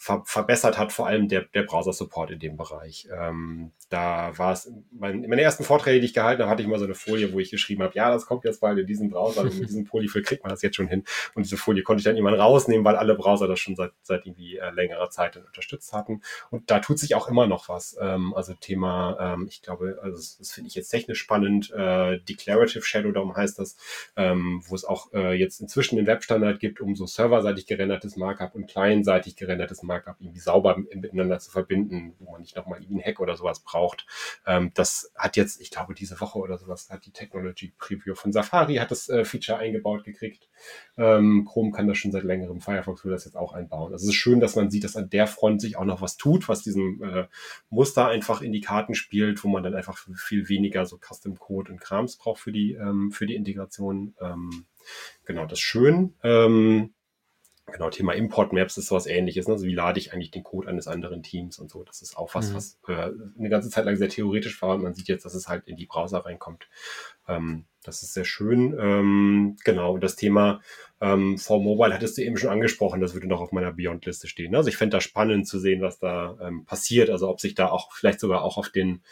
[0.00, 3.06] ver verbessert hat, vor allem der, der Browser-Support in dem Bereich.
[3.14, 6.68] Ähm, da war es, mein, in meinen ersten Vorträgen, die ich gehalten habe, hatte ich
[6.68, 9.10] mal so eine Folie, wo ich geschrieben habe, ja, das kommt jetzt bald in diesem
[9.10, 11.04] Browser, mit diesem Polyfill kriegt man das jetzt schon hin.
[11.34, 14.24] Und diese Folie konnte ich dann jemand rausnehmen, weil alle Browser das schon seit, seit
[14.24, 16.22] irgendwie äh, längerer Zeit dann unterstützt hatten.
[16.50, 17.94] Und da tut sich auch immer noch was.
[18.00, 22.18] Ähm, also Thema, ähm, ich glaube, also das, das finde ich jetzt technisch spannend, äh,
[22.20, 23.76] Declarative Shadow darum heißt das,
[24.16, 28.54] ähm, wo es auch äh, jetzt inzwischen den Webstandard gibt, um so serverseitig gerendertes Markup
[28.54, 33.20] und clientseitig gerendertes Markup irgendwie sauber miteinander zu verbinden, wo man nicht nochmal einen Hack
[33.20, 34.06] oder sowas braucht.
[34.46, 38.32] Ähm, das hat jetzt, ich glaube, diese Woche oder sowas hat die Technology Preview von
[38.32, 40.48] Safari hat das äh, Feature eingebaut gekriegt.
[40.96, 42.60] Ähm, Chrome kann das schon seit längerem.
[42.60, 43.92] Firefox will das jetzt auch einbauen.
[43.92, 46.16] Also es ist schön, dass man sieht, dass an der Front sich auch noch was
[46.16, 47.26] tut, was diesem äh,
[47.68, 51.72] Muster einfach in die Karten spielt, wo man dann einfach viel weniger so Custom Code
[51.72, 54.14] und Krams braucht für die, ähm, für die Integration.
[54.20, 54.66] Ähm,
[55.24, 56.14] genau, das ist schön.
[56.22, 56.94] Ähm,
[57.72, 59.46] Genau, Thema Import Maps ist sowas ähnliches.
[59.46, 59.54] Ne?
[59.54, 61.84] Also wie lade ich eigentlich den Code eines anderen Teams und so.
[61.84, 62.54] Das ist auch was, mhm.
[62.54, 65.48] was äh, eine ganze Zeit lang sehr theoretisch war und man sieht jetzt, dass es
[65.48, 66.68] halt in die Browser reinkommt.
[67.28, 68.76] Ähm, das ist sehr schön.
[68.78, 70.60] Ähm, genau, und das Thema
[71.00, 74.54] ähm, for Mobile hattest du eben schon angesprochen, das würde noch auf meiner Beyond-Liste stehen.
[74.54, 77.08] Also ich fände da spannend zu sehen, was da ähm, passiert.
[77.08, 79.02] Also ob sich da auch vielleicht sogar auch auf den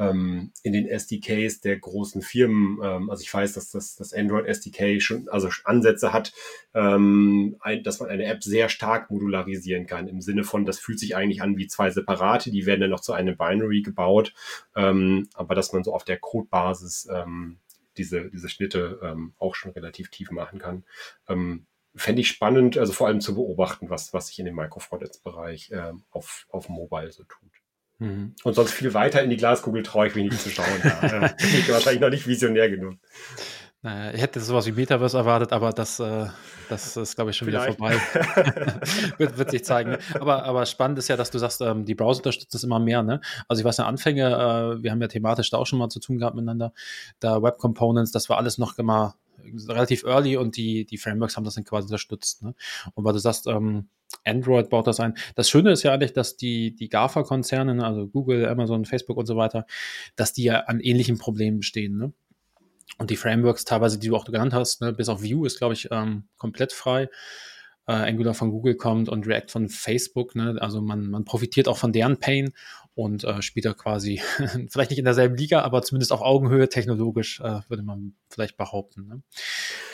[0.00, 2.78] ähm, in den SDKs der großen Firmen.
[2.82, 6.32] Ähm, also ich weiß, dass das, das Android SDK schon also Ansätze hat,
[6.74, 10.08] ähm, ein, dass man eine App sehr stark modularisieren kann.
[10.08, 13.00] Im Sinne von, das fühlt sich eigentlich an wie zwei separate, die werden dann noch
[13.00, 14.32] zu einem Binary gebaut,
[14.74, 17.58] ähm, aber dass man so auf der Codebasis ähm,
[17.98, 20.84] diese, diese Schnitte ähm, auch schon relativ tief machen kann.
[21.28, 25.72] Ähm, Fände ich spannend, also vor allem zu beobachten, was, was sich in dem Microfrontends-Bereich
[25.72, 27.59] ähm, auf, auf Mobile so tut.
[28.00, 28.34] Mhm.
[28.42, 30.66] Und sonst viel weiter in die Glaskugel traue ich mich nicht zu schauen.
[30.82, 31.18] ja.
[31.28, 32.96] bin ich wahrscheinlich noch nicht visionär genug.
[33.82, 36.26] Naja, ich hätte sowas wie Metaverse erwartet, aber das, äh,
[36.68, 37.78] das ist, glaube ich, schon Vielleicht.
[37.78, 38.82] wieder vorbei.
[39.18, 39.96] wird, wird sich zeigen.
[40.14, 43.02] Aber, aber spannend ist ja, dass du sagst, ähm, die Browser unterstützt das immer mehr.
[43.02, 43.22] Ne?
[43.48, 45.98] Also ich weiß ja, Anfänge, äh, wir haben ja thematisch da auch schon mal zu
[45.98, 46.74] tun gehabt miteinander.
[47.20, 49.14] Da Web Components, das war alles noch immer
[49.68, 52.42] relativ early und die, die Frameworks haben das dann quasi unterstützt.
[52.42, 52.54] Ne?
[52.94, 53.88] Und weil du sagst, ähm,
[54.24, 55.14] Android baut das ein.
[55.34, 59.26] Das Schöne ist ja eigentlich, dass die, die GAFA-Konzerne, ne, also Google, Amazon, Facebook und
[59.26, 59.66] so weiter,
[60.16, 61.96] dass die ja an ähnlichen Problemen stehen.
[61.96, 62.12] Ne?
[62.98, 65.74] Und die Frameworks teilweise, die du auch genannt hast, ne, bis auf Vue ist, glaube
[65.74, 67.08] ich, ähm, komplett frei.
[67.86, 70.34] Äh, Angular von Google kommt und React von Facebook.
[70.34, 70.56] Ne?
[70.60, 72.52] Also man, man profitiert auch von deren Pain
[72.94, 74.20] und äh, spielt da quasi,
[74.70, 79.06] vielleicht nicht in derselben Liga, aber zumindest auf Augenhöhe technologisch, äh, würde man vielleicht behaupten.
[79.06, 79.22] Ne?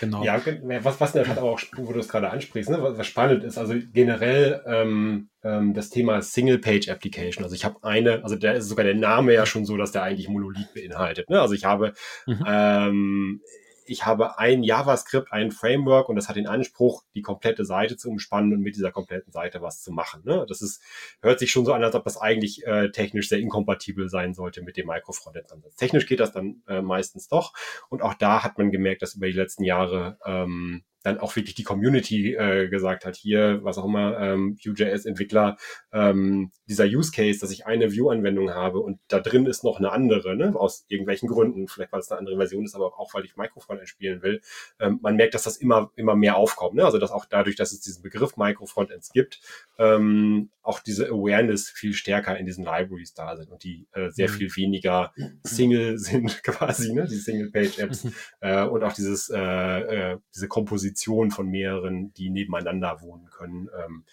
[0.01, 0.25] Genau.
[0.25, 0.41] Ja,
[0.83, 2.83] was, was halt auch, wo du es gerade ansprichst, ne?
[2.83, 7.45] was, was spannend ist, also generell ähm, ähm, das Thema Single-Page-Application.
[7.45, 10.03] Also ich habe eine, also da ist sogar der Name ja schon so, dass der
[10.03, 11.31] eigentlich Monolith beinhaltet.
[11.31, 11.41] Ne?
[11.41, 11.93] Also ich habe
[12.27, 12.45] mhm.
[12.47, 13.41] ähm,
[13.87, 18.11] ich habe ein JavaScript, ein Framework und das hat den Anspruch, die komplette Seite zu
[18.11, 20.23] umspannen und mit dieser kompletten Seite was zu machen.
[20.25, 20.45] Ne?
[20.49, 20.83] Das ist,
[21.21, 24.63] hört sich schon so an, als ob das eigentlich äh, technisch sehr inkompatibel sein sollte
[24.63, 25.77] mit dem Micro-Frontend-Ansatz.
[25.77, 27.53] Technisch geht das dann äh, meistens doch.
[27.89, 31.55] Und auch da hat man gemerkt, dass über die letzten Jahre ähm, dann auch wirklich
[31.55, 35.57] die Community äh, gesagt hat, hier, was auch immer, ähm, Vue.js-Entwickler,
[35.93, 39.93] ähm, dieser Use Case, dass ich eine Vue-Anwendung habe und da drin ist noch eine
[39.93, 43.25] andere, ne, aus irgendwelchen Gründen, vielleicht weil es eine andere Version ist, aber auch weil
[43.25, 44.41] ich Microfrontend spielen will.
[44.81, 46.85] Ähm, man merkt, dass das immer, immer mehr aufkommt, ne?
[46.85, 49.41] also dass auch dadurch, dass es diesen Begriff Microfrontends gibt,
[49.79, 54.29] ähm, auch diese Awareness viel stärker in diesen Libraries da sind und die äh, sehr
[54.29, 54.33] mhm.
[54.33, 55.13] viel weniger
[55.45, 58.09] Single sind quasi, ne, die Single-Page-Apps
[58.41, 63.69] äh, und auch dieses, äh, äh, diese Komposition Komposition von mehreren, die nebeneinander wohnen können,
[63.85, 64.05] ähm,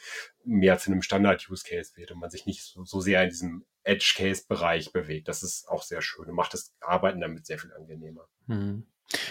[0.43, 4.91] mehr zu einem Standard-Use-Case wird und man sich nicht so, so sehr in diesem Edge-Case-Bereich
[4.91, 5.27] bewegt.
[5.27, 8.27] Das ist auch sehr schön und macht das Arbeiten damit sehr viel angenehmer.
[8.47, 8.85] Mhm.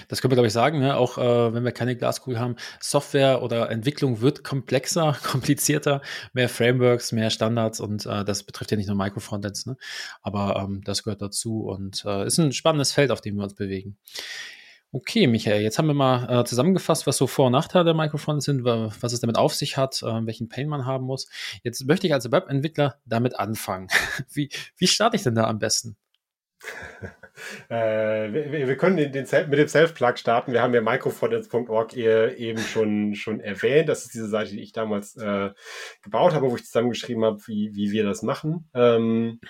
[0.06, 0.96] Das können wir, glaube ich, sagen, ne?
[0.96, 2.56] auch äh, wenn wir keine Glaskugel haben.
[2.78, 8.76] Software oder Entwicklung wird komplexer, komplizierter, mehr Frameworks, mehr Standards und äh, das betrifft ja
[8.76, 9.76] nicht nur Microfrontends, ne?
[10.22, 13.54] aber ähm, das gehört dazu und äh, ist ein spannendes Feld, auf dem wir uns
[13.54, 13.98] bewegen.
[14.94, 18.44] Okay, Michael, jetzt haben wir mal äh, zusammengefasst, was so Vor- und Nachteile der Microphones
[18.44, 21.30] sind, was es damit auf sich hat, äh, welchen Pain man haben muss.
[21.62, 23.88] Jetzt möchte ich als Webentwickler damit anfangen.
[24.34, 25.96] wie, wie starte ich denn da am besten?
[27.70, 30.52] äh, wir, wir, können den, den mit dem Self-Plug starten.
[30.52, 33.88] Wir haben ja microphones.org eben schon, schon erwähnt.
[33.88, 35.52] Das ist diese Seite, die ich damals äh,
[36.02, 38.68] gebaut habe, wo ich zusammengeschrieben habe, wie, wie wir das machen.
[38.74, 39.40] Ähm,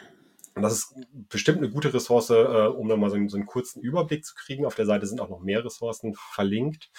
[0.54, 0.94] und das ist
[1.28, 4.66] bestimmt eine gute Ressource, äh, um nochmal so, einen, so einen kurzen Überblick zu kriegen.
[4.66, 6.90] Auf der Seite sind auch noch mehr Ressourcen verlinkt.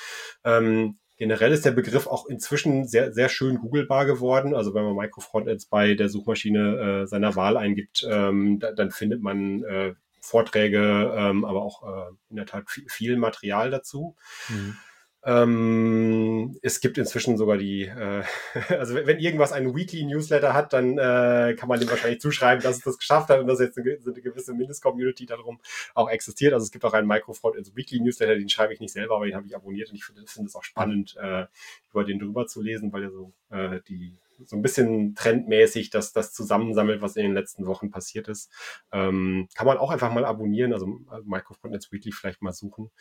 [0.44, 4.56] Ähm, generell ist der Begriff auch inzwischen sehr, sehr schön googlebar geworden.
[4.56, 9.22] Also wenn man Microfrontends bei der Suchmaschine äh, seiner Wahl eingibt, ähm, da, dann findet
[9.22, 14.16] man äh, Vorträge, ähm, aber auch äh, in der Tat viel, viel Material dazu.
[14.50, 14.78] Mhm.
[15.26, 18.24] Ähm, es gibt inzwischen sogar die, äh,
[18.70, 22.78] also wenn irgendwas einen Weekly Newsletter hat, dann äh, kann man dem wahrscheinlich zuschreiben, dass
[22.78, 25.60] es das geschafft hat und dass jetzt eine, eine gewisse Mindest-Community darum
[25.94, 26.54] auch existiert.
[26.54, 29.26] Also es gibt auch einen Microfront ins Weekly Newsletter, den schreibe ich nicht selber, aber
[29.26, 31.46] den habe ich abonniert und ich finde find es auch spannend, äh,
[31.92, 36.12] über den drüber zu lesen, weil er so äh, die so ein bisschen trendmäßig das,
[36.12, 38.52] das zusammensammelt, was in den letzten Wochen passiert ist.
[38.92, 40.88] Ähm, kann man auch einfach mal abonnieren, also
[41.24, 42.92] Microfront ins Weekly vielleicht mal suchen.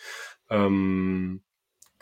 [0.50, 1.42] Ähm,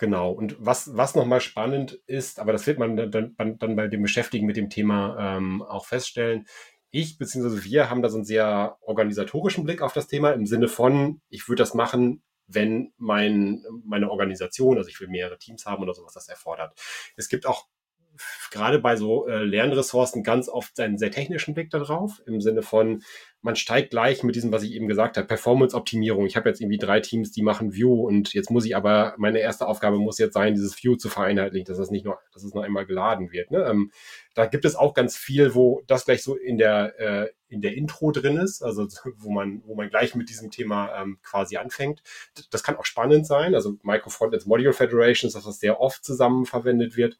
[0.00, 0.32] Genau.
[0.32, 4.46] Und was, was nochmal spannend ist, aber das wird man dann, dann, bei dem Beschäftigen
[4.46, 6.46] mit dem Thema ähm, auch feststellen.
[6.90, 7.64] Ich bzw.
[7.64, 11.46] wir haben da so einen sehr organisatorischen Blick auf das Thema im Sinne von, ich
[11.50, 16.14] würde das machen, wenn mein, meine Organisation, also ich will mehrere Teams haben oder sowas,
[16.14, 16.72] das erfordert.
[17.16, 17.66] Es gibt auch
[18.50, 23.02] gerade bei so äh, Lernressourcen ganz oft einen sehr technischen Blick darauf, im Sinne von,
[23.42, 26.26] man steigt gleich mit diesem, was ich eben gesagt habe, Performance-Optimierung.
[26.26, 29.38] Ich habe jetzt irgendwie drei Teams, die machen View und jetzt muss ich aber, meine
[29.38, 32.54] erste Aufgabe muss jetzt sein, dieses View zu vereinheitlichen, dass das nicht nur, dass es
[32.54, 33.50] noch einmal geladen wird.
[33.50, 33.64] Ne?
[33.64, 33.92] Ähm,
[34.34, 37.74] da gibt es auch ganz viel, wo das gleich so in der, äh, in der
[37.76, 38.86] Intro drin ist, also
[39.16, 42.02] wo man, wo man gleich mit diesem Thema ähm, quasi anfängt.
[42.50, 43.54] Das kann auch spannend sein.
[43.54, 47.18] Also Microfrontends Module Federations, dass das sehr oft zusammen verwendet wird,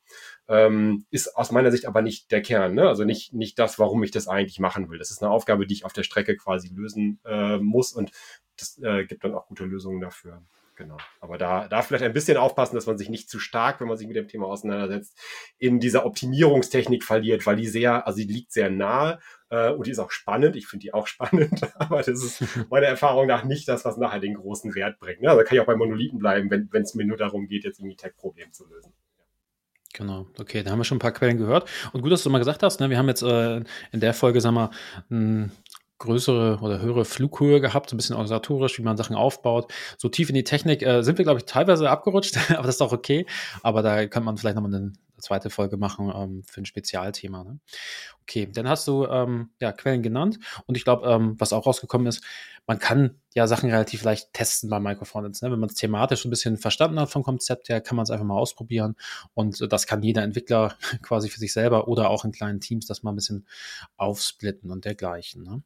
[0.49, 2.75] ähm, ist aus meiner Sicht aber nicht der Kern.
[2.75, 2.89] Ne?
[2.89, 4.99] Also nicht, nicht das, warum ich das eigentlich machen will.
[4.99, 8.11] Das ist eine Aufgabe, die ich auf der Strecke quasi lösen äh, muss und
[8.59, 10.43] das äh, gibt dann auch gute Lösungen dafür.
[10.77, 10.97] Genau.
[11.21, 13.99] Aber da, da vielleicht ein bisschen aufpassen, dass man sich nicht zu stark, wenn man
[13.99, 15.15] sich mit dem Thema auseinandersetzt,
[15.59, 19.19] in dieser Optimierungstechnik verliert, weil die sehr, also die liegt sehr nahe
[19.51, 20.57] äh, und die ist auch spannend.
[20.57, 24.21] Ich finde die auch spannend, aber das ist meiner Erfahrung nach nicht das, was nachher
[24.21, 25.21] den großen Wert bringt.
[25.21, 25.29] Ne?
[25.29, 27.97] Also kann ich auch bei Monolithen bleiben, wenn es mir nur darum geht, jetzt irgendwie
[27.97, 28.95] Tech-Problem zu lösen.
[29.93, 31.69] Genau, okay, da haben wir schon ein paar Quellen gehört.
[31.93, 33.57] Und gut, dass du mal gesagt hast, ne, wir haben jetzt äh,
[33.93, 34.71] in der Folge, sagen wir,
[35.11, 35.53] ein
[36.01, 39.73] größere oder höhere Flughöhe gehabt, so ein bisschen organisatorisch, wie man Sachen aufbaut.
[39.97, 42.83] So tief in die Technik äh, sind wir, glaube ich, teilweise abgerutscht, aber das ist
[42.83, 43.27] auch okay.
[43.63, 47.45] Aber da kann man vielleicht nochmal eine zweite Folge machen ähm, für ein Spezialthema.
[47.45, 47.59] Ne?
[48.23, 52.07] Okay, dann hast du ähm, ja, Quellen genannt und ich glaube, ähm, was auch rausgekommen
[52.07, 52.23] ist,
[52.67, 55.43] man kann ja Sachen relativ leicht testen bei Microfrontends.
[55.43, 55.51] Ne?
[55.51, 58.25] Wenn man es thematisch ein bisschen verstanden hat vom Konzept her, kann man es einfach
[58.25, 58.97] mal ausprobieren.
[59.35, 63.03] Und das kann jeder Entwickler quasi für sich selber oder auch in kleinen Teams das
[63.03, 63.47] mal ein bisschen
[63.97, 65.43] aufsplitten und dergleichen.
[65.43, 65.63] Ne?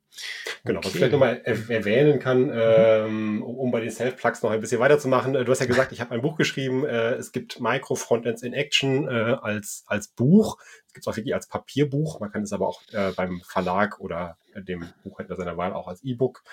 [0.65, 0.87] Genau, okay.
[0.87, 5.35] was ich vielleicht nochmal erwähnen kann, ähm, um bei den Self-Plugs noch ein bisschen weiterzumachen.
[5.35, 6.85] Äh, du hast ja gesagt, ich habe ein Buch geschrieben.
[6.85, 10.59] Äh, es gibt Micro-Frontends in Action äh, als, als Buch.
[10.87, 12.21] Es gibt es auch wirklich als Papierbuch.
[12.21, 16.03] Man kann es aber auch äh, beim Verlag oder dem Buchhändler seiner Wahl auch als
[16.03, 16.45] E-Book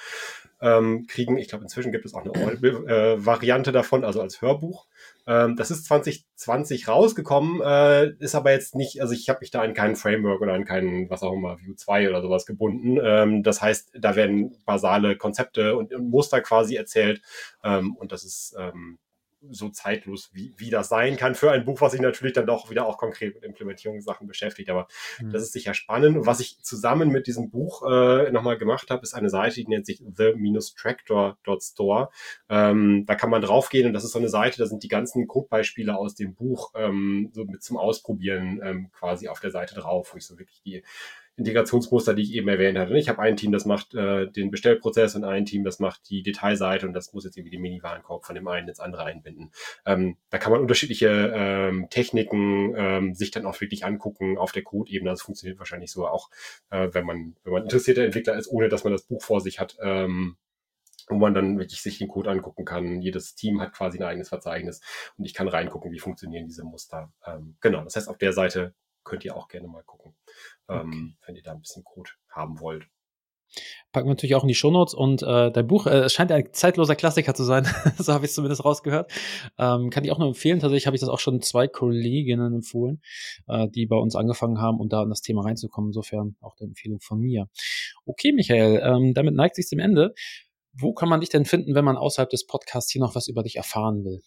[0.62, 1.38] ähm, kriegen.
[1.38, 4.88] Ich glaube, inzwischen gibt es auch eine äh, davon, also als Hörbuch.
[5.28, 9.62] Ähm, das ist 2020 rausgekommen, äh, ist aber jetzt nicht, also ich habe mich da
[9.62, 13.00] an keinen Framework oder an keinen, was auch immer, View 2 oder sowas gebunden.
[13.02, 17.22] Ähm, das heißt, da werden basale Konzepte und, und Muster quasi erzählt
[17.64, 18.98] ähm, und das ist ähm,
[19.50, 22.70] so zeitlos, wie, wie das sein kann für ein Buch, was sich natürlich dann doch
[22.70, 24.70] wieder auch konkret mit Implementierungssachen beschäftigt.
[24.70, 24.88] Aber
[25.20, 25.32] mhm.
[25.32, 26.18] das ist sicher spannend.
[26.18, 29.68] Und was ich zusammen mit diesem Buch äh, nochmal gemacht habe, ist eine Seite, die
[29.68, 32.10] nennt sich the-tractor.store.
[32.50, 35.28] Ähm, da kann man draufgehen und das ist so eine Seite, da sind die ganzen
[35.28, 40.14] Codebeispiele aus dem Buch ähm, so mit zum Ausprobieren ähm, quasi auf der Seite drauf,
[40.14, 40.84] wo ich so wirklich die
[41.38, 42.98] Integrationsmuster, die ich eben erwähnt hatte.
[42.98, 46.24] Ich habe ein Team, das macht äh, den Bestellprozess und ein Team, das macht die
[46.24, 49.52] Detailseite und das muss jetzt irgendwie den Mini-Warenkorb von dem einen ins andere einbinden.
[49.86, 54.64] Ähm, da kann man unterschiedliche ähm, Techniken ähm, sich dann auch wirklich angucken auf der
[54.64, 55.10] Code-Ebene.
[55.10, 56.30] Das funktioniert wahrscheinlich so auch,
[56.70, 59.60] äh, wenn man, wenn man interessierter Entwickler ist, ohne dass man das Buch vor sich
[59.60, 59.78] hat.
[59.82, 60.38] Ähm,
[61.08, 63.02] wo man dann wirklich sich den Code angucken kann.
[63.02, 64.82] Jedes Team hat quasi ein eigenes Verzeichnis
[65.18, 67.12] und ich kann reingucken, wie funktionieren diese Muster.
[67.26, 68.74] Ähm, genau, das heißt, auf der Seite
[69.04, 70.14] könnt ihr auch gerne mal gucken,
[70.68, 71.16] okay.
[71.26, 72.86] wenn ihr da ein bisschen Code haben wollt.
[73.92, 76.54] Packen wir natürlich auch in die Shownotes und äh, dein Buch, äh, es scheint ein
[76.54, 77.66] zeitloser Klassiker zu sein,
[77.98, 79.12] so habe ich es zumindest rausgehört.
[79.58, 80.60] Ähm, kann ich auch nur empfehlen.
[80.60, 83.02] Tatsächlich habe ich das auch schon zwei Kolleginnen empfohlen,
[83.48, 85.90] äh, die bei uns angefangen haben, um da in das Thema reinzukommen.
[85.90, 87.48] Insofern auch der Empfehlung von mir.
[88.06, 90.14] Okay, Michael, ähm, damit neigt sich zum Ende.
[90.74, 93.44] Wo kann man dich denn finden, wenn man außerhalb des Podcasts hier noch was über
[93.44, 94.22] dich erfahren will?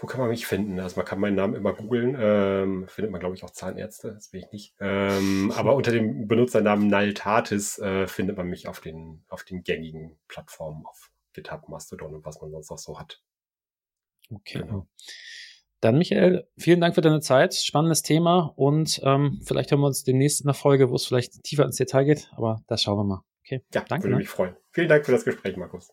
[0.00, 0.78] Wo kann man mich finden?
[0.78, 2.16] Also man kann meinen Namen immer googeln.
[2.18, 4.12] Ähm, findet man, glaube ich, auch Zahnärzte.
[4.12, 4.74] Das will ich nicht.
[4.78, 10.16] Ähm, aber unter dem Benutzernamen Naltatis äh, findet man mich auf den, auf den gängigen
[10.28, 13.20] Plattformen, auf GitHub, Mastodon und was man sonst auch so hat.
[14.30, 14.60] Okay.
[14.60, 14.86] Genau.
[15.80, 17.54] Dann, Michael, vielen Dank für deine Zeit.
[17.54, 21.42] Spannendes Thema und ähm, vielleicht hören wir uns demnächst in der Folge, wo es vielleicht
[21.44, 23.22] tiefer ins Detail geht, aber das schauen wir mal.
[23.44, 23.64] Okay.
[23.72, 24.04] Ja, danke.
[24.04, 24.18] Würde ne?
[24.18, 24.56] mich freuen.
[24.72, 25.92] Vielen Dank für das Gespräch, Markus.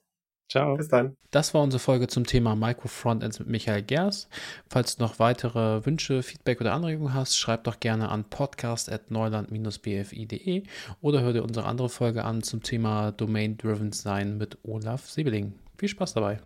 [0.49, 0.77] Ciao.
[0.77, 1.17] Bis dann.
[1.31, 4.29] Das war unsere Folge zum Thema Micro Frontends mit Michael Gers.
[4.69, 10.63] Falls du noch weitere Wünsche, Feedback oder Anregungen hast, schreib doch gerne an podcast.neuland-bfi.de
[11.01, 15.53] oder hör dir unsere andere Folge an zum Thema Domain-Driven Sein mit Olaf Siebeling.
[15.77, 16.39] Viel Spaß dabei.